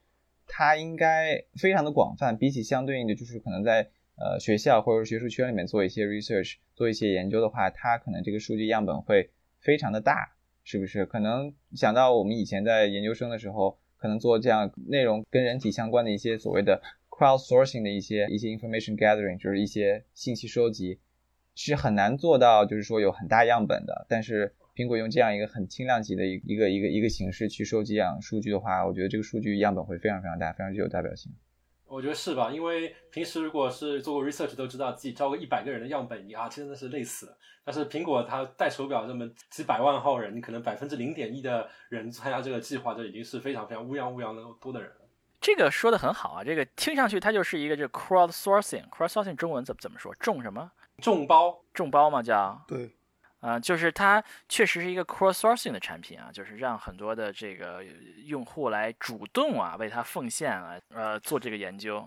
[0.52, 10.32] 它应该非常的广泛，比起相对应的，就是可能在呃学校或者学术圈里面做一些 research，做一些研究的话，它可能这个数据样本会非常的大，
[10.70, 11.04] 是不是？
[11.04, 21.00] 可能想到我们以前在研究生的时候，可能做这样内容跟人体相关的一些所谓的 crowdsourcing 的一些一些 information gathering，就是一些信息收集，
[21.56, 24.54] 是很难做到，就是说有很大样本的，但是。
[24.72, 31.32] 苹果用这样一个很轻量级的一一个一个一个形式去收集样数据的话，我觉得这个数据样本会非常非常大，非常具有代表性。
[31.90, 32.50] 我觉得是吧？
[32.52, 37.36] 因为平时如果是做过 research，都知道自己招个一百个人的样本，你啊真的是累死了。
[37.64, 44.96] 但是苹果它戴手表这么几百万号人，你可能百分之零点一的人参加这个计划，就已经是非常非常乌泱乌泱的多的人了。
[45.40, 50.14] 这个说的很好啊，这个听上去它就是一个这 crowdsourcing，crowdsourcing 中文怎么怎么说？
[50.20, 50.70] 众什么？
[51.02, 51.60] 众包？
[51.74, 52.22] 众包嘛？
[52.22, 52.62] 叫？
[52.68, 52.94] 对。
[53.40, 57.82] 啊、就是它确实是一个 cross sourcing 的产品啊，就是让很多的这个
[58.24, 62.06] 用户来主动啊为它奉献啊，呃，做这个研究。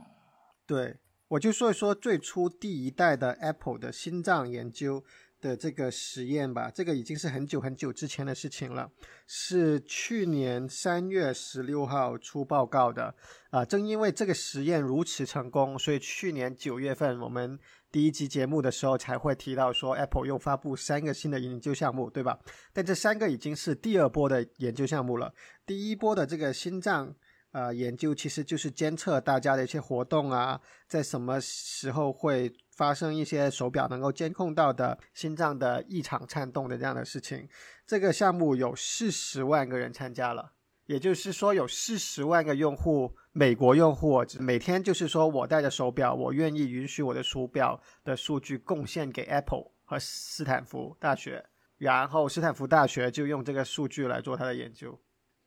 [0.65, 0.95] 对，
[1.27, 5.03] 我就说一说最初第一代的 Apple 的心脏研究
[5.44, 6.72] 的这个实验吧。
[6.74, 8.89] 这个已经是很久很久之前的事情了，
[9.28, 13.14] 是去年三月十六号出报告的。
[13.52, 17.60] 啊、正因为这个实验如此成功，所以去年九月份我们
[17.91, 22.39] 第一期节目的时候才会提到说，Apple 又发布三个新的研究项目，对吧？
[22.74, 25.32] 但这三个已经是第二波的研究项目了。
[25.68, 27.14] 第一波的这个心脏
[27.52, 37.47] 呃研究其实就是监测大家的一些活动啊，在什么时候会发生一些手表能够监控到的心脏的异常颤动的这样的事情。
[37.86, 40.53] 这个项目有四十万个人参加了，
[40.86, 51.45] 也就是说有四十万个用户，美国用户每天就是说我戴着手表，我愿意允许我的手表的数据贡献给 Apple 和斯坦福大学，
[51.78, 54.99] 然后斯坦福大学就用这个数据来做它的研究。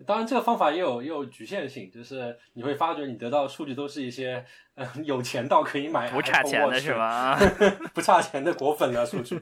[0.04, 4.44] 当然，这个方法也有也有局限性，就是你会发觉你得到的数据都是一些
[4.74, 7.38] 嗯、呃有钱到可以买不差钱的是吧？
[7.94, 9.40] 不差钱的果粉的数据，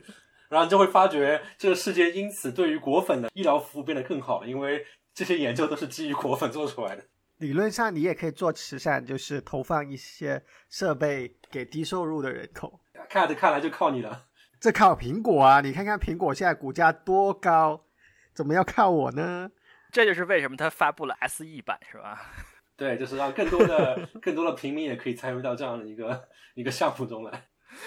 [0.49, 7.03] 然后你就会发觉这个世界因此对于果粉的医疗服务变得更好了，因为这些研究都是基于果粉做出来的。
[7.39, 10.41] 理论上你也可以做慈善，就是投放一些
[10.71, 12.79] 设备给低收入的人口。
[13.11, 14.27] Cat 看来就靠你了。
[14.61, 15.61] 这靠苹果啊！
[15.61, 17.85] 你看看苹果现在股价多高，
[18.33, 19.51] 怎么要靠我呢？
[19.95, 22.21] 这就是为什么它发布了 SE 版是吧？
[22.77, 27.45] 对，就是让更多的更多的平民也可以参与到这样的一个一个项目中来。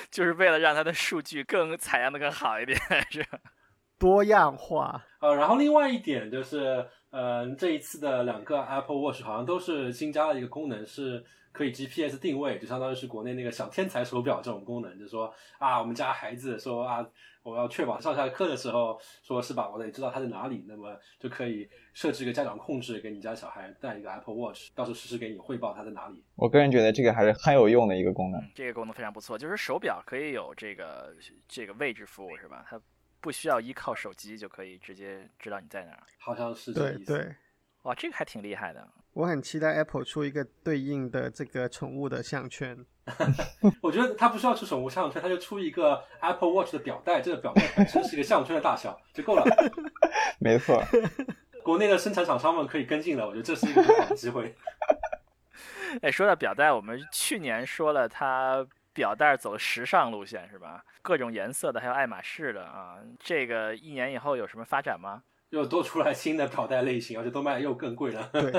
[0.10, 2.80] 就是为了让它的数据更采样的更好一点，
[3.12, 3.38] 是吧？
[4.00, 11.22] 多样化，呃，然后另外一点就是，呃，这一次的两个 Apple Watch 好像都是新加了一个功能，是
[11.58, 17.04] 可以 GPS 定位，就相当于是国内那个小天才手表这种功能，就是说啊，我们家孩子说啊，
[17.42, 26.24] 我要确保上下课的时候，说是吧，我得知道他在哪里，那么就可以设置一个家长控制，给你家小孩带一个 Apple Watch，到时候实时给你汇报他在哪里。
[26.36, 28.40] 我个人觉得这个还是很有用的一个功能。
[28.40, 31.16] 嗯，这个功能非常不错，就是手表可以有这个
[31.48, 32.64] 这个位置服务是吧？
[32.70, 32.80] 它
[33.20, 36.04] 不需要依靠手机就可以直接知道你在哪儿。
[36.20, 37.06] 好像是这个意思。
[37.06, 37.36] 对对，
[37.82, 38.88] 哇，这个还挺厉害的。
[39.18, 42.78] 我很期待 Apple 出一个对应的这个宠物的项圈。
[43.82, 49.44] 我觉得它不需要出宠物项圈，它就出一个 Apple Watch 的表带，这个表带本身是一个项圈的大小就够了。
[50.40, 50.84] 没错，
[51.64, 54.54] 国内的生产厂商们可以跟进了，我觉得这是一个很好的机会。
[56.04, 58.64] 哎，说到表带，我们去年说了它
[58.94, 60.86] 表带走时尚路线是吧？
[61.02, 62.98] 各种颜色的，还有爱马仕的啊。
[63.20, 65.24] 这个一年以后有什么发展吗？
[65.50, 68.30] 又多出来新的表带类型，而且都卖得又更贵了。
[68.34, 68.52] 对，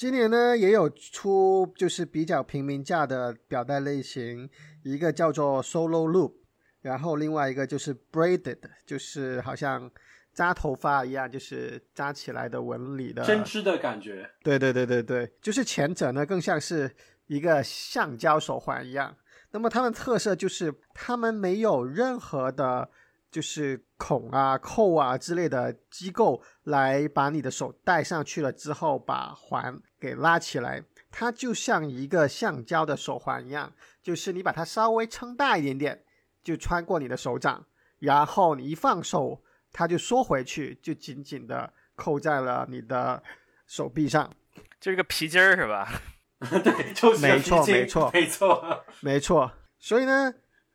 [0.00, 4.48] 今年呢也有出就是比较平民价的表带类型，
[4.82, 6.32] 一个叫做 Solo Loop，
[6.80, 9.90] 然后另外一个就是 Braided，就是好像
[10.32, 16.90] 扎头发一样，就是扎起来的纹理的针织的感觉，对对对对对，就是前者呢更像是
[17.26, 19.14] 一个橡胶手环一样。
[19.50, 22.88] 那么它们特色就是它们没有任何的，
[23.30, 30.82] 就是孔啊、扣啊之类的机构来把你的手戴上去了之后，把环给拉起来。
[31.12, 36.04] 它就像一个橡胶的手环一样，就是你把它稍微撑大一点点，
[36.42, 37.66] 就穿过你的手掌，
[37.98, 39.42] 然后你一放手，
[39.72, 43.22] 它就缩回去，就紧紧的扣在了你的
[43.66, 44.32] 手臂上。
[44.80, 45.92] 就是个皮筋儿是吧？
[46.40, 48.84] 对，就是没错皮筋没错没错。
[49.02, 50.32] 没错，所以呢，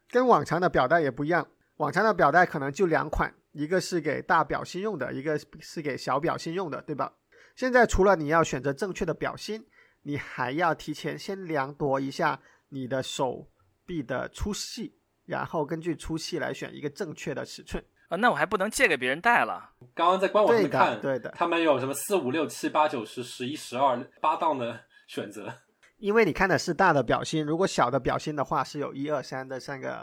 [0.10, 1.48] 跟往常的表带也不一样。
[1.78, 7.14] 往常的表带可能就两款，一个是给大表芯用的，一个是给小表芯用的，对吧？
[7.56, 9.66] 现在除了你要选择正确的表芯，
[10.04, 13.48] 你还要提前先量度一下你的手
[13.86, 17.84] 臂的粗细，然后根据粗细来选一个正确的尺寸。
[18.10, 19.72] 啊，那我还不能借给别人戴了。
[19.96, 25.52] 刚刚在官网上对的面看，对的他们有什么四五六七八九十十一十二八档的选择。
[25.98, 29.96] 因为你看的是大的表芯，如果小的表芯的话是有一二三的三个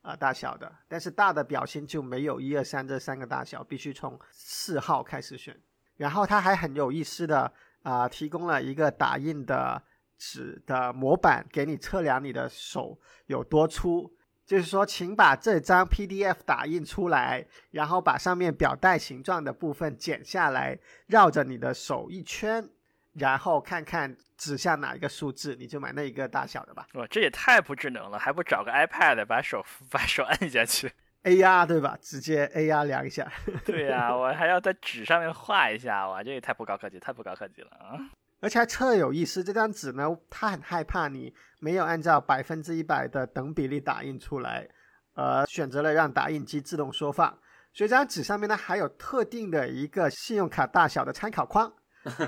[0.00, 5.60] 啊、呃大小的，但是大的表芯就没有一二三这三个大小，必须从四号开始选。
[6.00, 9.82] 然后它还很有意思的啊、提供了一个打印的
[10.16, 14.10] 纸的模板，给你测量你的手有多粗。
[14.46, 22.66] 就是说，请把这张 PDF 打印出来，然后把上面表带形状的部分剪下来，绕着你的手一圈，
[23.12, 26.86] 然后看看指向哪一个数字，你就买那一个大小的吧。
[26.94, 30.90] 哇，这也太不智能了，还不找个 iPad 把手 把手按下去？
[31.24, 31.98] AR 对吧？
[32.00, 33.30] 直接 AR 量一下。
[33.64, 37.98] 对呀、我还要在纸上面画一下，哇，这也太不高科技，太不高科技了啊！
[38.40, 44.66] 而且还特有意思，这张纸呢，它很害怕你没有按照百分之一百的等比例打印出来，
[45.14, 47.28] 而选择了让打印机自动缩放，
[47.74, 51.70] 所以这张纸上面呢还有特定的一个信用卡大小的参考框，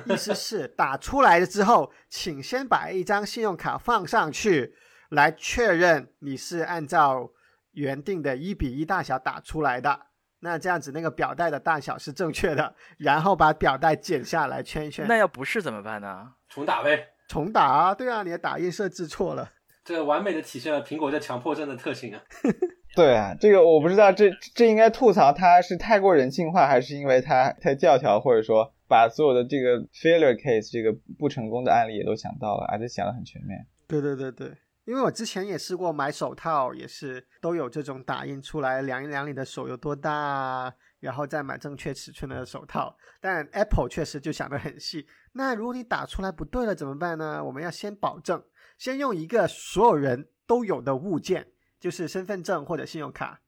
[0.04, 4.74] 意思是打出来了之后，请先把一张信用卡放上去，
[5.08, 7.30] 来确认你是按照
[7.72, 9.98] 原定的一比一大小打出来的。
[10.40, 16.32] 那这样子那个表带的大小是正确的，然后把表带剪下来圈一圈，那要不是怎么办呢？
[16.48, 17.08] 重打呗。
[17.28, 19.48] 重打啊，对啊，你的打印设置错了。
[19.84, 22.20] 这完美的体现了苹果这强迫症的特性啊！
[22.94, 33.66] 对啊，这个我不知道，这这应该吐槽它是太过人性化，还是因为它太教条，或者说把所有的这个 failure case 这个不成功的案例也都想到了，而且想的很全面。
[33.88, 34.48] 对对对对，
[34.92, 40.70] 因为我之前也试过买手套，也是都有这种打印出来量一量你的手有多大，
[41.00, 42.94] 然后再买正确尺寸的手套。
[43.18, 45.08] 但 Apple 确实就想得很细。
[45.32, 47.42] 那如果你打出来不对了怎么办呢？
[47.42, 48.44] 我们要先保证。
[48.76, 51.48] 先用一个所有人都有的物件，
[51.80, 53.40] 就是身份证或者信用卡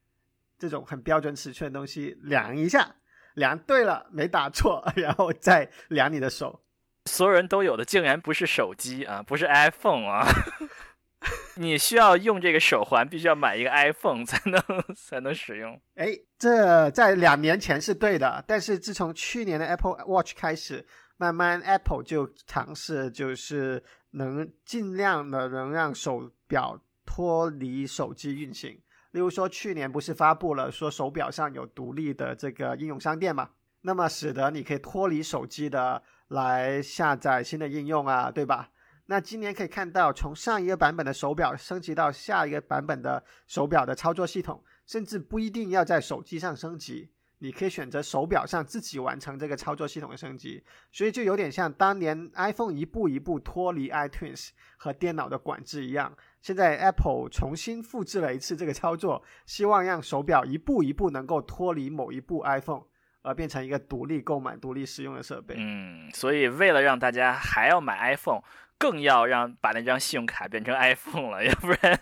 [0.58, 2.96] 这种很标准尺寸的东西量一下，
[3.34, 6.64] 量对了没打错， 然后再量你的手。
[7.04, 10.26] 所有人都有的竟然不是手机啊，不是 iPhone 啊！
[11.56, 14.62] 你需要用这个手环，必须要买一个 iPhone 才能
[14.96, 15.80] 才能使用。
[15.94, 16.08] 哎，
[16.38, 23.82] 这在两年前是对的，但是自从去年的 Apple Watch 开始，慢慢 Apple 就尝试就是。
[24.16, 33.50] 能尽量的能让手表脱离手机运行，例如说去年不是发布了说手表上有独立的这个应用商店嘛？
[33.80, 38.70] 那么使得你可以脱离手机的来下载新的应用啊，对吧？
[39.06, 47.10] 那今年可以看到，从上一个版本的手表升级到下一个版本的手表的操作系统，甚至不一定要在手机上升级。
[47.38, 56.16] 你可以选择手表上自己完成这个操作系统的升级，所以就有点像当年 iPhone 一步一步脱离 iTunes 和电脑的管制一样。
[56.40, 62.84] 现在 Apple 重新复制了一次这个操作，希望让手表一步一步能够脱离某一部 iPhone，
[63.20, 65.56] 而变成一个独立购买、独立使用的设备。
[65.58, 68.40] 嗯，所以为了让大家还要买 iPhone，
[68.78, 72.00] 更要让把那张信用卡变成 iPhone 了， 要不然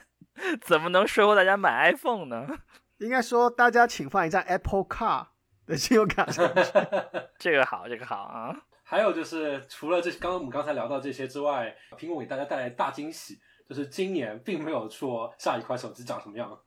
[0.60, 2.46] 怎么能说服大家买 iPhone 呢？
[2.98, 5.26] 应该说，大家请放一张 Apple Car。
[5.64, 6.72] 的信用卡上去，
[7.38, 8.52] 这个好，这个好啊！
[8.82, 16.58] 还有就是，除了这刚刚我们刚才聊到这些之外，苹果给大家带来大惊喜，就是今年并没有说下一款手机长什么样。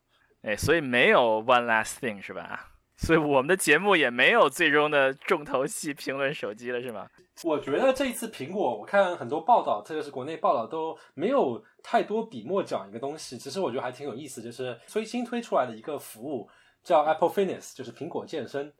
[0.43, 2.71] 哎，所以没有 One Last Thing 是吧？
[2.97, 7.07] 所以我们的节目也没有最终的重头戏评论手机了，是吗？
[7.43, 16.49] 我觉得这一次苹果，我看很多报道，特别是国内报道都没有太多笔墨讲一个东西，其实我觉得还挺有意思，就是最新推出来的一个服务
[16.81, 18.71] 叫 Apple Fitness，就是苹果健身。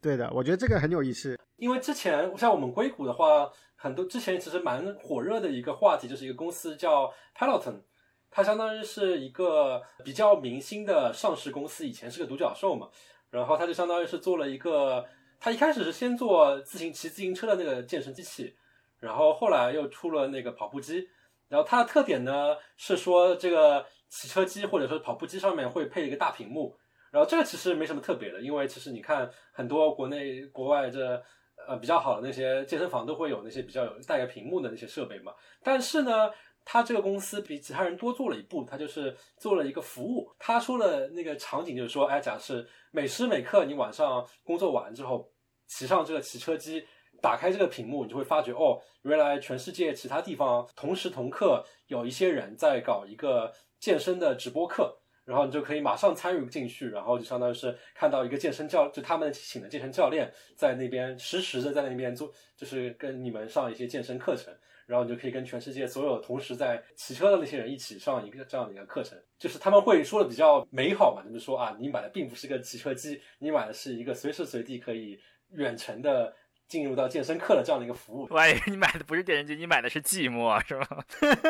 [0.00, 7.82] 对的，我觉得这个很有意思，因为之前像我们硅谷的话，很多之前其实蛮火热的一个话题，就是一个公司叫 Peloton，
[8.30, 12.88] 它相当于是一个比较明星的上市公司，以前是个独角兽嘛，
[13.30, 15.06] 然后它就相当于是做了一个，
[15.38, 18.54] 它一开始是先做自行骑自行车的那个健身机器，
[18.98, 21.08] 然后后来又出了那个跑步机，
[21.48, 26.76] 然后它的特点呢是说这个骑车机或者说跑步机上面会配一个大屏幕。
[27.10, 31.20] 然后这个其实没什么特别的，因为其实你看很多国内国外这
[31.66, 35.32] 呃比较好的那些健身房都会有那些比较有带个屏幕的那些设备嘛。
[35.60, 36.30] 但是呢，
[36.64, 40.30] 他这个公司比其他人多做了一步，他就是做了一个服务。
[40.38, 45.30] 他说的那个场景就是说，哎，假设每时每刻你晚上工作完之后
[45.66, 46.84] 骑上这个骑车机，
[47.20, 54.96] 打开这个屏幕，你就会发觉哦，原来全世界其他地方同时同刻有一些人在搞一个健身的直播课。
[55.22, 64.52] 然后你就可以马上参与进去，然后就相当于是看到一个健身教，就他们请的健身教练在那边实时的在那边做，就是跟你们上一些健身课程，
[64.90, 75.18] 然后你就可以跟全世界所有同时在骑车的那些人一起上一个这样的一个课程，就是他们会说的比较美好嘛，就是说啊，你买的并不是个骑车机，你买的是一个随时随地可以
[75.52, 76.34] 远程的。
[76.68, 80.86] 进入到健身课的这样的一个服务，我以为你买的不是电视机，你买的是寂寞，是吗？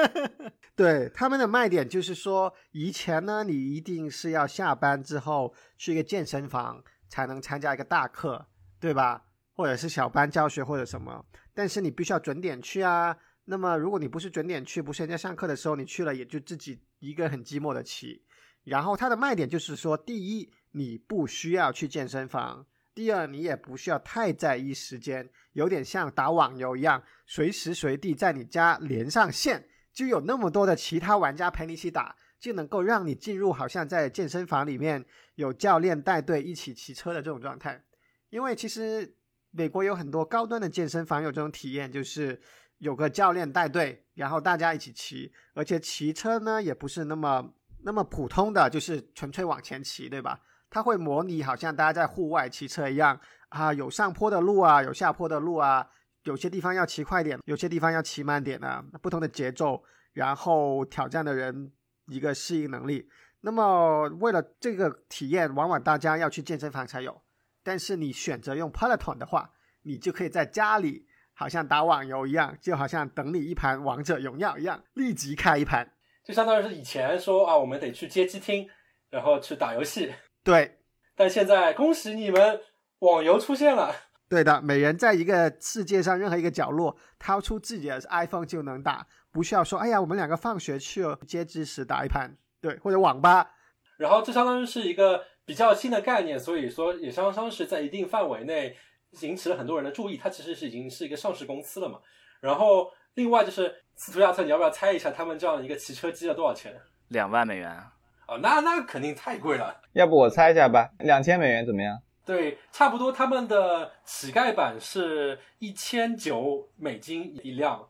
[0.75, 8.47] 对，他们的卖点就是说，以前呢，你一定是要下班之后去一个健身房才能参加一个大课，
[8.81, 9.23] 对吧？
[9.53, 11.23] 或者是小班教学或者什么，
[11.53, 13.15] 但是你必须要准点去啊。
[13.51, 18.23] 那么如果你不是准点去，不是人家上课的时候你去了，也就自己一个很寂寞的骑。
[18.63, 22.65] 然后它的卖点就是说，第一，你不需要去健身房。
[22.95, 37.83] 第二，你也不需要太在意时间，有点像打网游一样，随时随地在你家连上线，就有那么多的其他玩家陪你一起打，就能够让你进入好像在健身房里面有教练带队一起骑车的这种状态。
[38.29, 39.17] 因为其实
[39.51, 42.41] 美国有很多高端的健身房有这种体验，就是
[42.81, 47.55] 有个教练带队，然后大家一起骑，而且骑车呢也不是那么
[47.85, 50.41] 那么普通的，就是纯粹往前骑，对吧？
[50.69, 55.87] 它会模拟好像大家在户外骑车一样啊，有上坡的路啊，有下坡的路啊，
[56.25, 61.73] 有些地方要骑快点，有些地方要骑慢点啊，不同的节奏，然后挑战的人
[62.07, 63.09] 一个适应能力。
[63.41, 67.21] 那么为了这个体验，往往大家要去健身房才有。
[67.63, 69.51] 但是你选择用 Peloton 的话，
[69.83, 71.07] 你就可以在家里，
[71.41, 75.91] 好像打网游一样，就好像等你一盘王者荣耀一样，立即开一盘。
[76.23, 78.69] 就相当于是以前说啊，我们得去街机厅，
[79.09, 80.13] 然后去打游戏。
[80.45, 80.81] 对，
[81.17, 82.61] 但现在恭喜你们，
[82.99, 83.91] 网游出现了。
[84.29, 93.53] 对的，每人在一个世界上任何一个角落，掏出自己的 iPhone 就能打，不需要说，哎呀，我们两个放学去街机室打一盘，对，或者网吧。
[93.97, 98.77] 然后这相当于是一个比较新的概念，所以说也相当是在一定范围内
[99.21, 100.17] 引起了很多人的注意。
[100.17, 101.99] 它其实是已经是一个上市公司了嘛。
[102.41, 106.75] 然后另外就是斯图亚特，你要不要猜一下他们这样一个骑车机要多少钱？
[107.09, 107.93] 两万美元啊。
[108.29, 109.81] 哦，那那肯定太贵了。
[109.93, 112.01] 要不我猜一下吧，两千美元怎么样？
[112.25, 113.11] 对，差不多。
[113.11, 117.89] 他们的乞丐版是一千九美金一辆，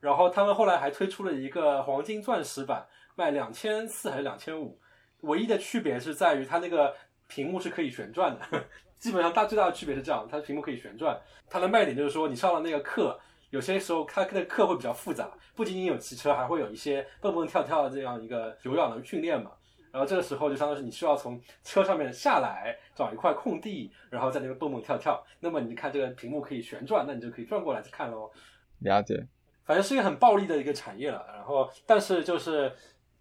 [0.00, 4.80] 然后他们后来还推出了一个黄金钻石版，卖两千四还是两千五？
[5.20, 6.94] 唯一的区别是在于它那个
[7.26, 8.64] 屏幕是可以旋转的，
[9.04, 11.20] 基本上大最大的区别是这样，它的屏幕可以旋转。
[11.50, 19.50] 它的卖点就是说，你上了那个课，有些时候它的课会比较复杂，不仅仅有骑车，还会有一些蹦蹦跳跳的这样一个有氧的训练嘛。
[19.92, 25.22] 然后这个时候就相当于是你需要从车上面下来，找一块空地，然后在那边蹦蹦跳跳。
[25.38, 28.30] 那么你看这个屏幕可以旋转，那你就可以转过来去看喽。
[28.78, 29.22] 了解，
[29.66, 31.22] 反正是一个很暴利的一个产业了。
[31.34, 32.72] 然后但是就是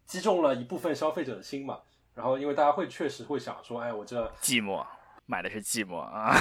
[0.05, 1.77] 击中了一部分消费者的心嘛。
[2.15, 4.85] 然后，因为大家会确实会想说，哎，我这寂寞，
[5.25, 6.35] 买的是寂寞啊。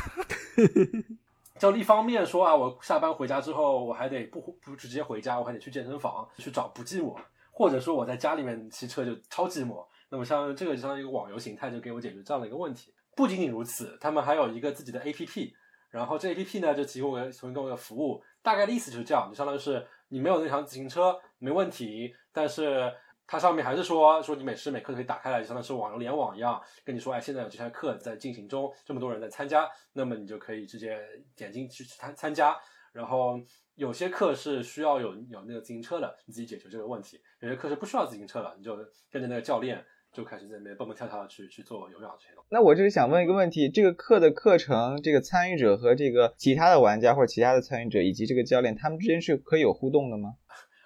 [1.59, 7.17] 就一方面说啊，我下班回家之后，我还得不不直接回家，我还得去健身房去找不寂寞，
[7.53, 9.85] 或者说我在家里面骑车就超寂寞。
[10.09, 12.93] 那么像这个就像一个网游形态，就给我解决这样的一个问题。
[13.15, 15.53] 不仅仅如此，他们还有一个自己的 APP，
[15.91, 22.93] 然后这 APP 呢就提供给提供一个服务，大概的意思就是这样，就相当于是你没有那辆自行车没问题，但是。
[23.33, 30.99] 它上面还是说说你每时每刻都可以打开来，就像是网游联网一样，跟你说，哎，现在有这项课在进行中，这么多人在参加，那么你就可以直接
[31.35, 32.55] 点进去参参加。
[32.93, 33.41] 然后
[33.75, 38.77] 有些课是需要有有那个自行车的，你自己解决这个问题；有些课是不需要自行车的，你就
[39.11, 42.49] 跟着那个教练就开始在那边蹦蹦跳跳的去去做有氧这些东西。
[42.51, 50.35] 那我这里想问一个问题：这个课的课程，这个参与者和这个其他的玩家或者其他的参与者以及这个教练，他们之间是可以有互动的吗？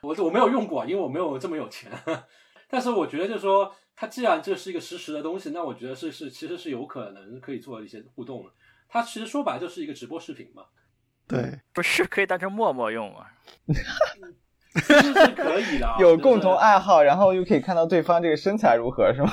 [0.03, 1.90] 我我没有用过，因为我没有这么有钱。
[2.68, 8.51] 但是我觉得，就是说，它既然这是一个实时的东西，那我觉得是是其实是有可能可以做一些互动的。
[8.88, 10.64] 它其实说白了就是一个直播视频嘛。
[11.28, 13.26] 对， 不是可以当成陌陌用吗？
[14.74, 19.32] 其实是可以的， 有共同爱好，然后又可以看到对方这个身材如何，是吗？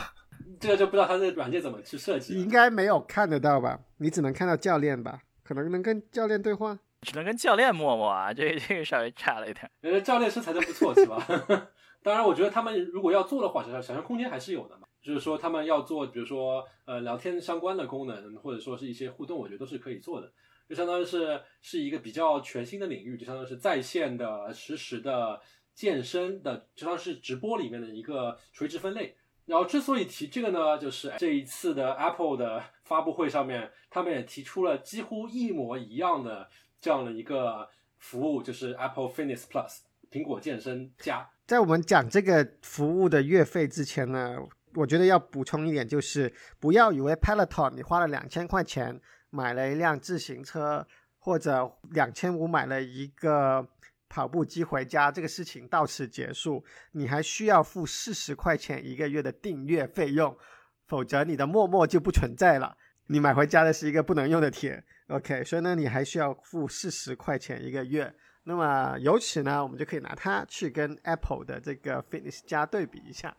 [0.60, 2.34] 这个就不知道它这个软件怎么去设计。
[2.40, 3.80] 应该没有看得到吧？
[3.98, 5.22] 你只能看到教练吧？
[5.44, 6.80] 可能能跟教练对话。
[7.04, 9.70] 只能跟教练陌陌啊，这个这个稍微差了一点。
[9.82, 11.24] 觉得教练身材都不错，是吧？
[12.02, 14.88] 当然，我觉得他们如果要做的话，想象想象空间还是有的嘛。
[15.02, 20.32] 就是说，他们要做，比如说呃聊天相关的功能，或者说是一些互动，我觉得都是可以做的。
[20.68, 25.42] 就相当于是是一个比较全新的领域，就相当于是在线的实时的
[25.74, 29.16] 健身的，就像是直播里面的一个垂直分类。
[29.46, 36.50] 然后之所以提这个呢，就是这一次的 Apple 的发布会上面，他们也提出了几乎一模一样的。
[36.84, 37.66] 这样的一个
[37.98, 39.78] 服务就是 Apple Fitness Plus，
[40.12, 41.26] 苹果健身加。
[41.48, 44.36] 在我们讲这个服务的月费之前呢，
[44.74, 50.86] 我觉得要补充一点，就是不要以为 Peloton 你花了两千块钱买了一辆自行车，
[51.20, 53.66] 或者两千五买了一个
[54.10, 56.66] 跑步机回家，这个事情到此结束。
[56.92, 60.38] 你还需要付四十块钱一个月的订阅费用，
[60.86, 62.76] 否则你的陌陌就不存在了。
[63.08, 64.84] 你买回家的是一个不能用的铁。
[65.14, 68.12] OK，所以呢，你还需要付四十块钱一个月。
[68.46, 73.38] 那么由此呢，我们就可以拿它去跟 Apple 的这个 Fitness 加对比一下。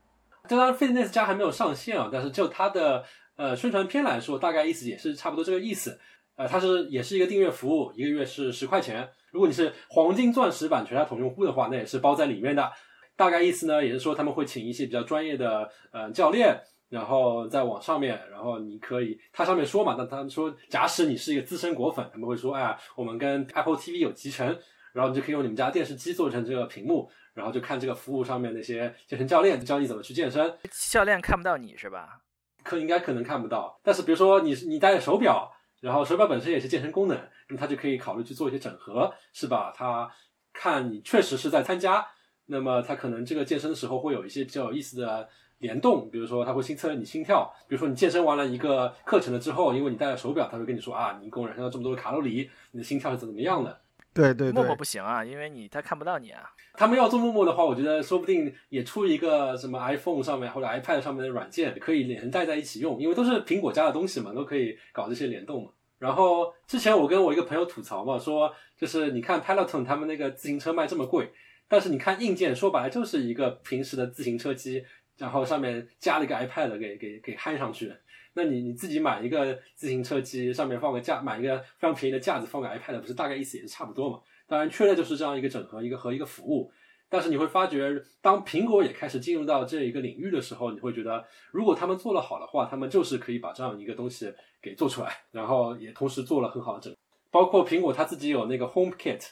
[0.49, 3.05] 当然 Fitness 加还没有上线啊，但是就它的
[3.35, 5.99] 呃宣传片来说，大概意思也是差不多这个意思。
[6.37, 9.09] 呃，它是也是一个订阅服务，一个月是十块钱。
[9.33, 12.71] 如果你是黄金钻石版全家桶用户的话，那也是包在里面的。
[13.17, 16.57] 大概意思呢，也是说他们会请一些比较专业的呃教练。
[16.89, 24.47] 然后再往上面，然后你可以，它上面说嘛，那他们说，假使你是一个资深果粉，他们会说，哎，我们跟 Apple TV 有集成，
[24.93, 30.59] 然后你就可以用你们家电视机做成这个屏幕，然后就看这个服务上面那些健身教练教你怎么去健身。
[30.91, 32.21] 教练看不到你是吧？
[32.63, 37.17] 可应该可能看不到，但是比如说你你戴着手表，然后手表本身也是健身功能，
[37.49, 39.73] 那么他就可以考虑去做一些整合，是吧？
[39.77, 40.11] 他
[40.53, 42.07] 看你确实是在参加，
[42.47, 45.29] 那么他可能这个健身的时候会有一些比较有意思的。
[45.59, 53.81] 联动，比如说它会新测你心跳，比如说你健身完了一个课程了之后，因为你戴了手表，它会跟你说啊，你一共燃烧了这么多的卡路里，你的心跳是怎么样的。
[54.13, 56.53] 对对对，陌陌不行啊，因为你他看不到你啊。
[56.75, 65.71] 他们要做陌陌的话，我觉得说不定也出一个什么 iPhone 上面或者 iPad 上面的软件，可以连带在一起用，因为都是苹果家的东西嘛，都可以搞这些联动嘛。
[65.99, 71.33] 然后之前我跟我一个朋友吐槽嘛，说就是你看 Peloton 他们那个自行车卖这么贵，
[71.75, 74.85] 但是你看硬件说白了就是一个平时的自行车机，
[75.19, 77.93] 然后上面加了一个 iPad 给给给焊上去。
[78.35, 84.21] 那你你自己买一个自行车机，上面放个架，买一个非常便宜的架子，放个 iPad，不是大概意思也是差不多嘛？
[84.47, 86.71] 当然，缺的就是这样一个整合，一个和一个服务。
[87.09, 96.95] 但是你会发觉，当苹果也开始进入到这一个领域的时候，你会觉得，如果他们做得好的话，他们就是可以把这样一个东西给做出来，然后也同时做了很好的整。
[97.33, 99.25] 包括苹果它自己有那个 Home Kit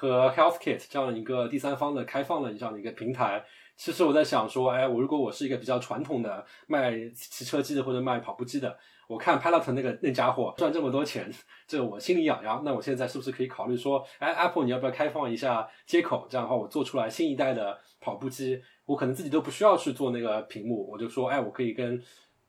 [0.00, 3.44] 和 Health Kit 这样一个第三方的开放的这样的一个平台。
[3.76, 8.74] 其实我在想说，哎，我如果我是一个比较传统的卖汽车机的或者卖跑步机的，
[9.06, 11.30] 我看 Peloton 那个那家伙赚这么多钱，
[11.68, 12.62] 这我心里痒痒。
[12.64, 16.26] 那我现在是不是可以考虑说，哎，Apple 你要不要开放一下接口？
[16.30, 22.02] 这样的话，我做出来新一代的跑步机，我可能自己都不需要去做那个屏幕，我就说，哎，我可以跟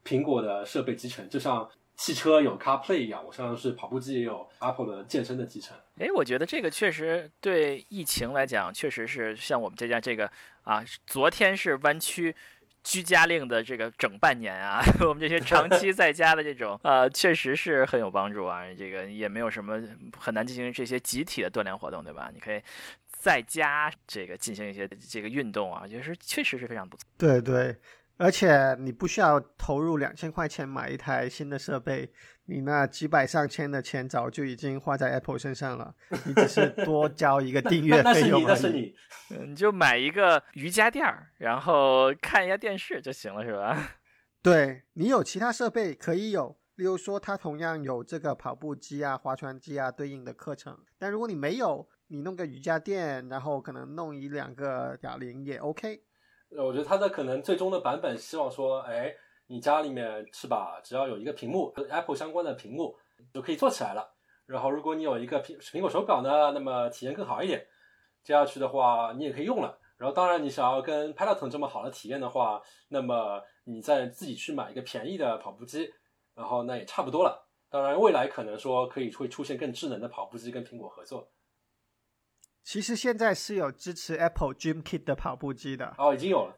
[0.06, 1.70] 苹果的设备集成，就像。
[2.02, 5.78] 汽车有 CarPlay 一样，我像是跑步机也有 Apple 的健身的集成。
[6.00, 10.28] 哎，我觉得这个确实对疫情来讲，确实是像我们这家这个
[10.64, 12.36] 啊，昨天是弯曲
[12.84, 18.64] 居家令的这个整半年啊， 我们这些长期在家的这种呃，确实是很有帮助啊。
[18.76, 19.80] 这个也没有什么
[20.18, 22.32] 很难进行这些集体的锻炼活动，对吧？
[22.34, 22.60] 你可以
[23.12, 27.06] 在家这个进行一些这个运动啊，就是确实是非常不错。
[27.20, 27.76] 对对。
[28.18, 32.12] 而且你不需要投入两千块钱买一台新的设备，
[32.46, 35.96] 你那几百上千的钱早就已经花在 Apple 身上了，
[36.26, 38.96] 你只是多交一个订阅费用而已。
[39.48, 43.92] 你就买一个瑜伽垫儿，然后看一下电视就行了，是吧？
[44.44, 56.04] 对你有其他设备可以有，例如说它同样有这个跑步机啊、划船机啊对应的课程，但如果你没有，你弄个瑜伽垫，然后可能弄一两个哑铃也 OK。
[56.58, 59.16] 我觉得它的可能最终的版本希望说，哎，
[59.48, 60.80] 你家里面是吧？
[60.84, 62.98] 只要有一个屏幕，Apple 相关的屏幕
[63.34, 64.14] 就可以做起来了。
[64.46, 67.66] 然后如果你有一个苹苹果手表呢，那么体验更好一点。
[68.24, 69.80] 接下去的话，你也可以用了。
[69.98, 75.92] 然后当然，你想要跟 Peloton 这么好的体验的话，那么你再自己去买一个便宜的跑步机，
[76.36, 77.48] 然后那也差不多了。
[77.70, 81.28] 当然，未来可能说可以会出现更智能的跑步机跟苹果合作。
[82.64, 86.56] 其实现在是有支持 Apple Dream Kit 的跑步机的哦，已经有了，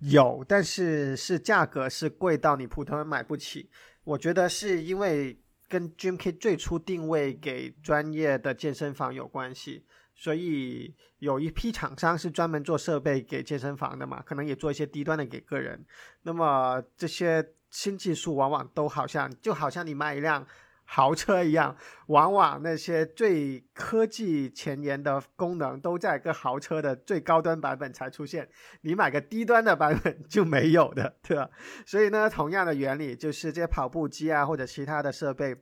[0.00, 3.70] 有，但是是价格是贵到你普通人买不起。
[4.04, 15.84] 我觉得是因为跟 Dream Kit 最初定位给专业的健身房有关系，所以有一批厂商是专门做设备给健身房的嘛，可能也做一些低端的给个人。
[16.22, 20.46] 那么这些新技术往往都好像就好像你买一辆。
[20.84, 21.74] 豪车一样，
[22.08, 28.48] 往往那些最科技前沿的功能都在个豪车的最高端版本才出现，
[28.82, 31.48] 你买个低端的版本就没有的，对吧？
[31.86, 35.56] 所以呢，同样的原理就是这些跑步机啊或者其他的设备，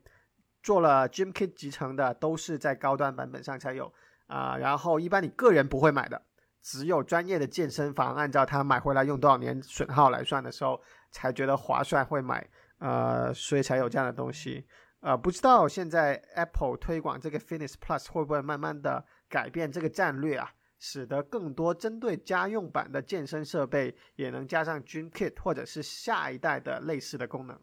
[0.62, 3.92] 做了 Gym Kit 集成的都是在高端版本上才有
[4.26, 4.56] 啊。
[4.56, 6.20] 然后一般你个人不会买的，
[6.60, 10.80] 只有专业的健身房按照他买回来用多少年损耗来算的时候，
[11.12, 12.44] 才觉得划算会买，
[12.78, 14.66] 呃，所以才有这样的东西。
[15.01, 27.59] 呃，不知道现在 Apple 推广这个 Fitness Plus 会不会慢慢的改变这个战略啊，使得更多针对家用版的健身设备也能加上 Gym Kit 或者是下一代的类似的功能。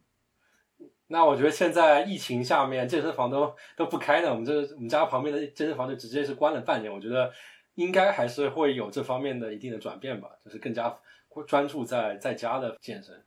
[1.06, 6.92] 那我觉得现在疫情下面健身房都都不开呢，我们这我们家旁边的健身房就直接是关了半年。
[6.92, 7.32] 我觉得
[7.76, 10.98] 应该还是会有这方面的一定的转变吧，就是更加
[11.46, 13.24] 专注在在家的健身。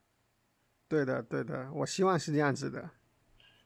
[0.90, 2.90] 对的，对的，我希望是这样子的。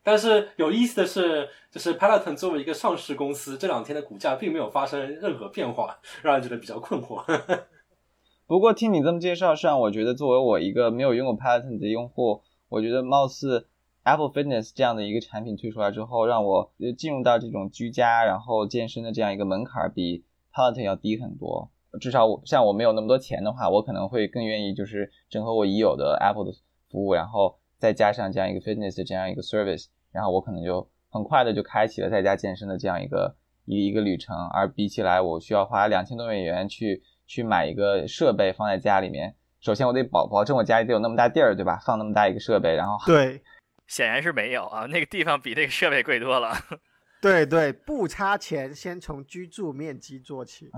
[0.05, 7.25] 但是有意思的是，就是 Peloton 作为一个上市公司，这两天的股价并没有发生任何变化， 让人觉得比较困惑。
[8.45, 13.67] 不过听你这么介绍，上我觉得作为我一个没有用过 Peloton 的用户，我觉得貌似
[14.03, 21.71] Apple Fitness 这样的一个产品推出来之后，让我进入到这种居家然后健身的这样一个门槛比 Peloton 要低很多。
[21.99, 26.51] 至少我像我没有那么多钱的话，我可能会更愿意就是整合我已有的 Apple 的
[26.91, 29.87] 服务，然后再加上这样一个 Fitness 的这样一个 service。
[30.11, 41.77] 然后我可能就很快的就开启了在家健身的这样一个一一个旅程，而比起来我需要花两千多美元去去买一个设备放在家里面，首先我得保保证我家里得有那么大地儿，对吧？
[41.85, 43.41] 放那么大一个设备，然后对，
[43.87, 46.53] 显然是没有啊，那个地方比那个设备贵多了。
[47.21, 50.69] 对对，不差钱，先从居住面积做起。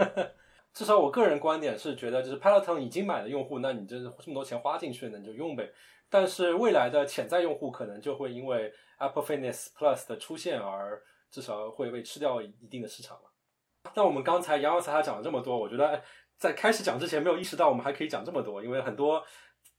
[0.72, 5.68] 至少我个人观点是觉得，就是 Peloton 已经买了用户，那你这这么多钱花进去，那你就用呗。
[6.10, 11.00] 但是未来的潜在用户可能就会因为 Apple Fitness Plus 的出现而
[11.30, 13.22] 至少会被吃掉一定的市场了。
[13.94, 16.02] 那我们刚才杨洋才他讲了这么多，我觉得
[16.36, 19.24] 在开始讲之前没有意识到我们还可以讲这么多，因为很多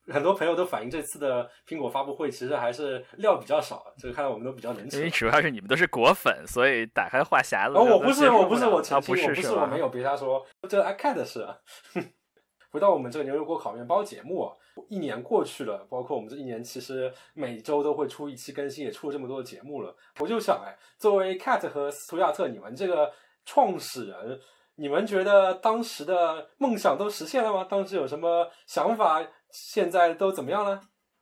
[0.07, 4.97] 很多朋友都反映这次的苹果发布会其实还是料比较少，这个看来我们都比较能吃。
[4.97, 7.77] 因为主要是你们都是果粉，所以打开话匣子。
[7.77, 11.45] 哦，我不是，我不是，我啊，不是，不是，我没有，别瞎说，这 iCat 的事。
[12.71, 14.51] 回到我们这个牛油果烤面包节目，
[14.89, 19.95] 一年过去了，包括我们这一年，其实每周都会出一期更新，也出了这么多的节目了。
[20.19, 23.11] 我就想，哎，作为 Cat 和斯图亚特，你们这个
[23.45, 24.39] 创始人，
[24.76, 27.63] 你们觉得当时的梦想都实现了吗？
[27.69, 29.26] 当时有什么想法？
[29.51, 30.80] 现在都怎么样了？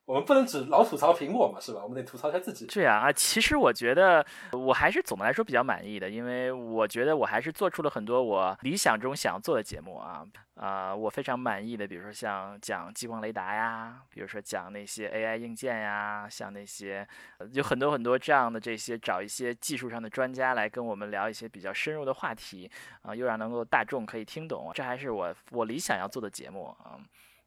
[0.10, 1.82] 我们不能只老吐槽苹果嘛，是吧？
[1.84, 2.66] 我们得吐槽一下自己。
[2.66, 17.08] 对啊，啊，其实我觉得我还是总的来说比较满意的，因为我觉得我还是做出了很多我理想中想做的节目啊啊，我非常满意的，比如说像讲激光雷达呀，比如说讲那些 AI 硬件呀，像那些
[17.52, 22.68] 有很多很多这样的这些找一些技术上的专家来跟我们聊一些比较深入的话题
[23.04, 26.98] 啊，又让能够大众可以听懂，这还是我我理想要做的节目啊，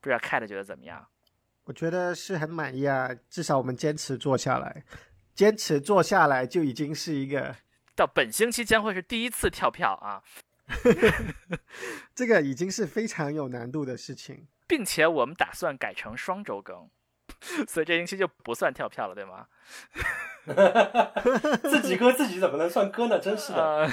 [0.00, 1.04] 不知道 Cat 觉得怎么样？
[1.64, 4.84] 我觉得是很满意啊，至少我们坚持做下来，
[5.34, 7.56] 坚持做下来就已经是一个。
[7.94, 10.22] 到本星期将会是第一次跳票啊，
[12.14, 16.88] 这个已经是非常有难度的事情，并且我们打算改成双周更，
[17.66, 19.46] 所以这星期就不算跳票了，对吗？
[21.62, 23.18] 自己割自己怎么能算割呢？
[23.18, 23.88] 真是的。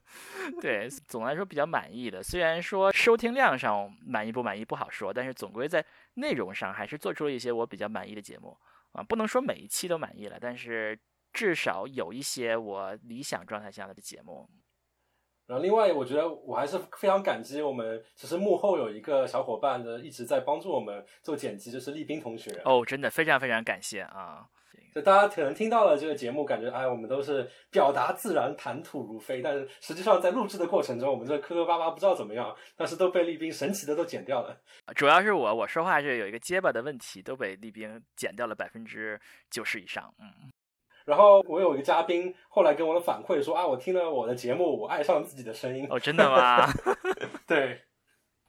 [0.60, 2.22] 对，总的来说比较满意的。
[2.22, 5.84] 虽然说收听量上满意不满意不好说，但是总归在
[6.14, 8.56] 内容上还是做出了一些我比较满意的节目
[8.92, 9.02] 啊。
[9.02, 10.98] 不能说每一期都满意了，但是
[11.32, 14.48] 至少有一些我理想状态下的节目。
[15.50, 22.52] 然后另外，我觉得我还是非常感激我们，其实幕后有一个小伙伴的一直在帮助我们做剪辑，就是立斌同学。
[22.64, 24.46] 哦，真的非常非常感谢啊！
[24.94, 34.56] 就大家可能听到了这个节目，感觉哎，我们都是表达自然、谈吐如飞，但是实际上在录制的过程中，我们这磕磕巴巴不知道怎么样，但是都被立斌神奇的都剪掉了。
[34.94, 39.20] 主要是我我说话是有一个结巴的问题，都被立斌剪掉了百分之
[39.50, 40.14] 九十以上。
[40.20, 40.48] 嗯。
[41.04, 45.86] 然后我有一个嘉宾后来给我的反馈说啊，我听了我的节目，我爱上自己的声音。
[45.90, 46.66] 哦，真的吗？
[47.46, 47.82] 对，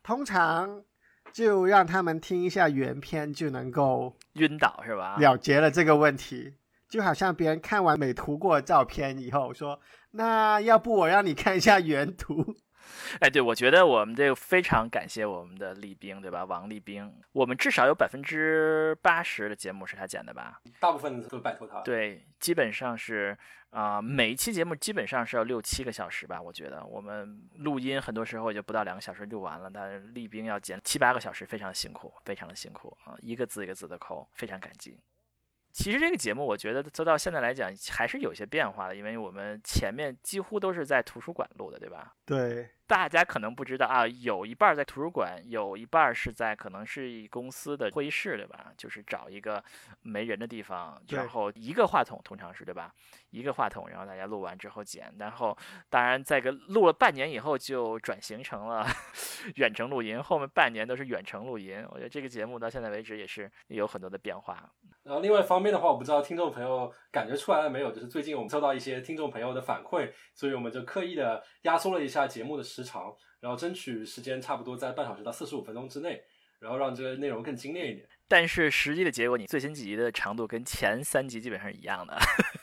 [0.03, 0.83] 通常。
[1.31, 5.15] 就让他们听一下原片，就能够晕倒是吧？
[5.17, 6.55] 了结了这个问题，
[6.89, 9.79] 就好像别人看完美图过照片以后说
[10.11, 12.55] ：“那要不我让你看一下原图。”
[13.21, 16.45] 哎，对，我觉得我们这个非常感谢我们的立冰，对吧？
[16.45, 20.61] 王立冰，我们至少有百分之八十的节目是他剪的吧？
[20.79, 21.81] 大部分都拜托他。
[21.81, 23.37] 对，基本上是
[23.69, 26.41] 啊，每一期节目基本上是要六七个小时吧？
[26.41, 34.99] 我觉得我们录音很多时候也就不到两个小时就完了，但是立冰要剪七八个小时，非常辛苦，非常的辛苦啊，一个字一个字的抠，非常感激。
[35.73, 42.13] 其实这个节目，我觉得做到现在来讲还是有些变化的，因为我们前面几乎都是在图书馆录的，对吧？
[42.25, 42.69] 对。
[42.91, 48.73] 大家可能不知道啊，有一半在图书馆，有一半是在可能是一公司的会议室，对吧？
[48.75, 49.63] 就是找一个
[50.01, 52.93] 没人的地方，然后一个话筒，通常是对吧？
[53.31, 55.57] 一个话筒，然后大家录完之后剪，然后
[55.89, 58.85] 当然在个录了半年以后就转型成了
[59.55, 61.83] 远程录音，后面半年都是远程录音。
[61.89, 64.71] 我觉得这个节目到现在为止也是有很多的变化。
[65.03, 72.81] 然后另外一方面的话，我不知道听众朋友感觉出来了没有，就是最近我们收到一些听众朋友的反馈，所以我们就刻意的压缩了一下节目的时。
[72.83, 76.19] 长，然后争取时间差不多在半小时到四十五分钟之内，
[76.59, 78.05] 然后让这个内容更精炼一点。
[78.31, 82.17] 但是实际的结果，你最新几集的长度跟前三集基本上是一样的，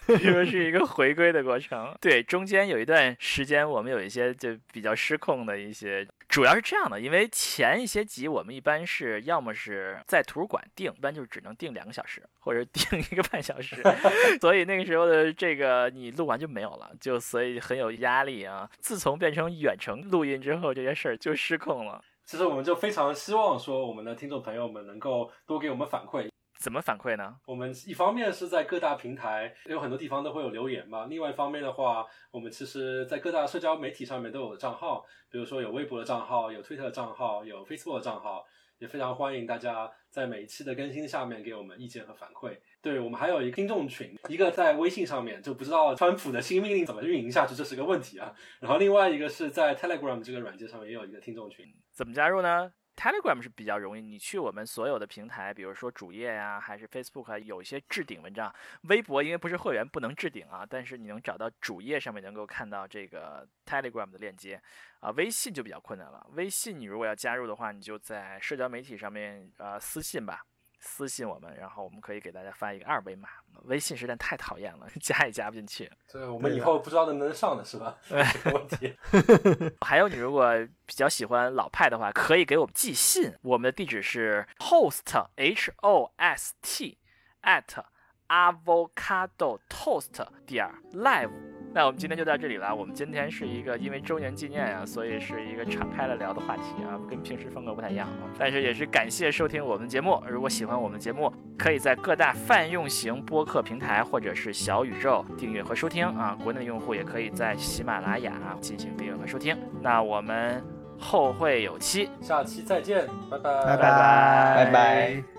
[0.24, 1.95] 因为是一个回归的过程。
[2.01, 13.77] 对，中间有一段时间我们有一些就比较失控的一些，主要是这样的，因为前一些集我们一般是要么是在图书馆定，一般就是只能定两个小时，或者定一个半小时，
[14.40, 18.66] 所以那个时候的这个你录完就没有了，就所以很有压力啊。
[18.81, 22.03] 自从变成远程录音之后，这些事儿就失控了。
[22.28, 26.28] 其实我们就非常希望说，我们的听众朋友们能够多给我们反馈。
[26.59, 27.34] 怎么反馈呢？
[27.46, 31.06] 我们一方面是在各大平台，有很多地方都会有留言嘛。
[31.06, 38.44] 另外一方面的话，我们其实在各大社交媒体上面都有账号，比如说有微博的账号，有推特的账号，有 Facebook 的账号，
[38.78, 42.59] 也非常欢迎大家在每一期的更新下面给我们意见和反馈。
[42.80, 48.32] 对我们还有一个听众群，一个在微信上面，就不知道川普的新命令怎么运营下去，这是个问题啊。
[48.60, 58.52] 然后另外一个是在 Telegram 这个软件上面也有一个听众群，怎么加入呢？Telegram 是比较容易，你去我们所有的平台，比如说主页呀，还是 Facebook，有一些置顶文章。
[58.82, 64.60] 微博因为不是会员不能置顶啊，但是你能找到主页上面能够看到这个 Telegram 的链接
[64.98, 65.10] 啊。
[65.12, 70.44] 微信就比较困难了，微信你如果要加入的话，你就在社交媒体上面呃私信吧。
[70.80, 73.28] 私信我们，然后我们可以给大家发一个二维码。
[73.64, 75.90] 微信实在太讨厌了， 加也加不进去。
[76.10, 77.96] 对，我们以后不知道能不能上的是吧？
[78.09, 78.24] 对，
[78.55, 78.96] 问题。
[79.84, 80.55] 还有，你如果
[80.86, 83.34] 比较喜欢老派的话，可以给我们寄信。
[83.42, 86.98] 我们的地址是 host h o s t
[87.42, 87.84] at
[88.28, 91.57] avocado toast 点 live。
[91.73, 92.74] 那我们今天就到这里了。
[92.74, 98.27] 我们今天是一个因为周年纪念啊，所以是一个敞开了聊的话题啊，跟平时风格不太一样啊。
[98.39, 100.20] 但是也是感谢收听我们节目。
[100.28, 106.36] 如果喜欢我们节目，可以在各大泛用型播客平台或者是小宇宙订阅和收听啊。
[106.43, 109.57] 国内用户也可以在喜马拉雅进行订阅和收听。
[109.81, 110.62] 那我们
[110.99, 115.38] 后会有期，下期再见，拜拜拜，拜拜拜。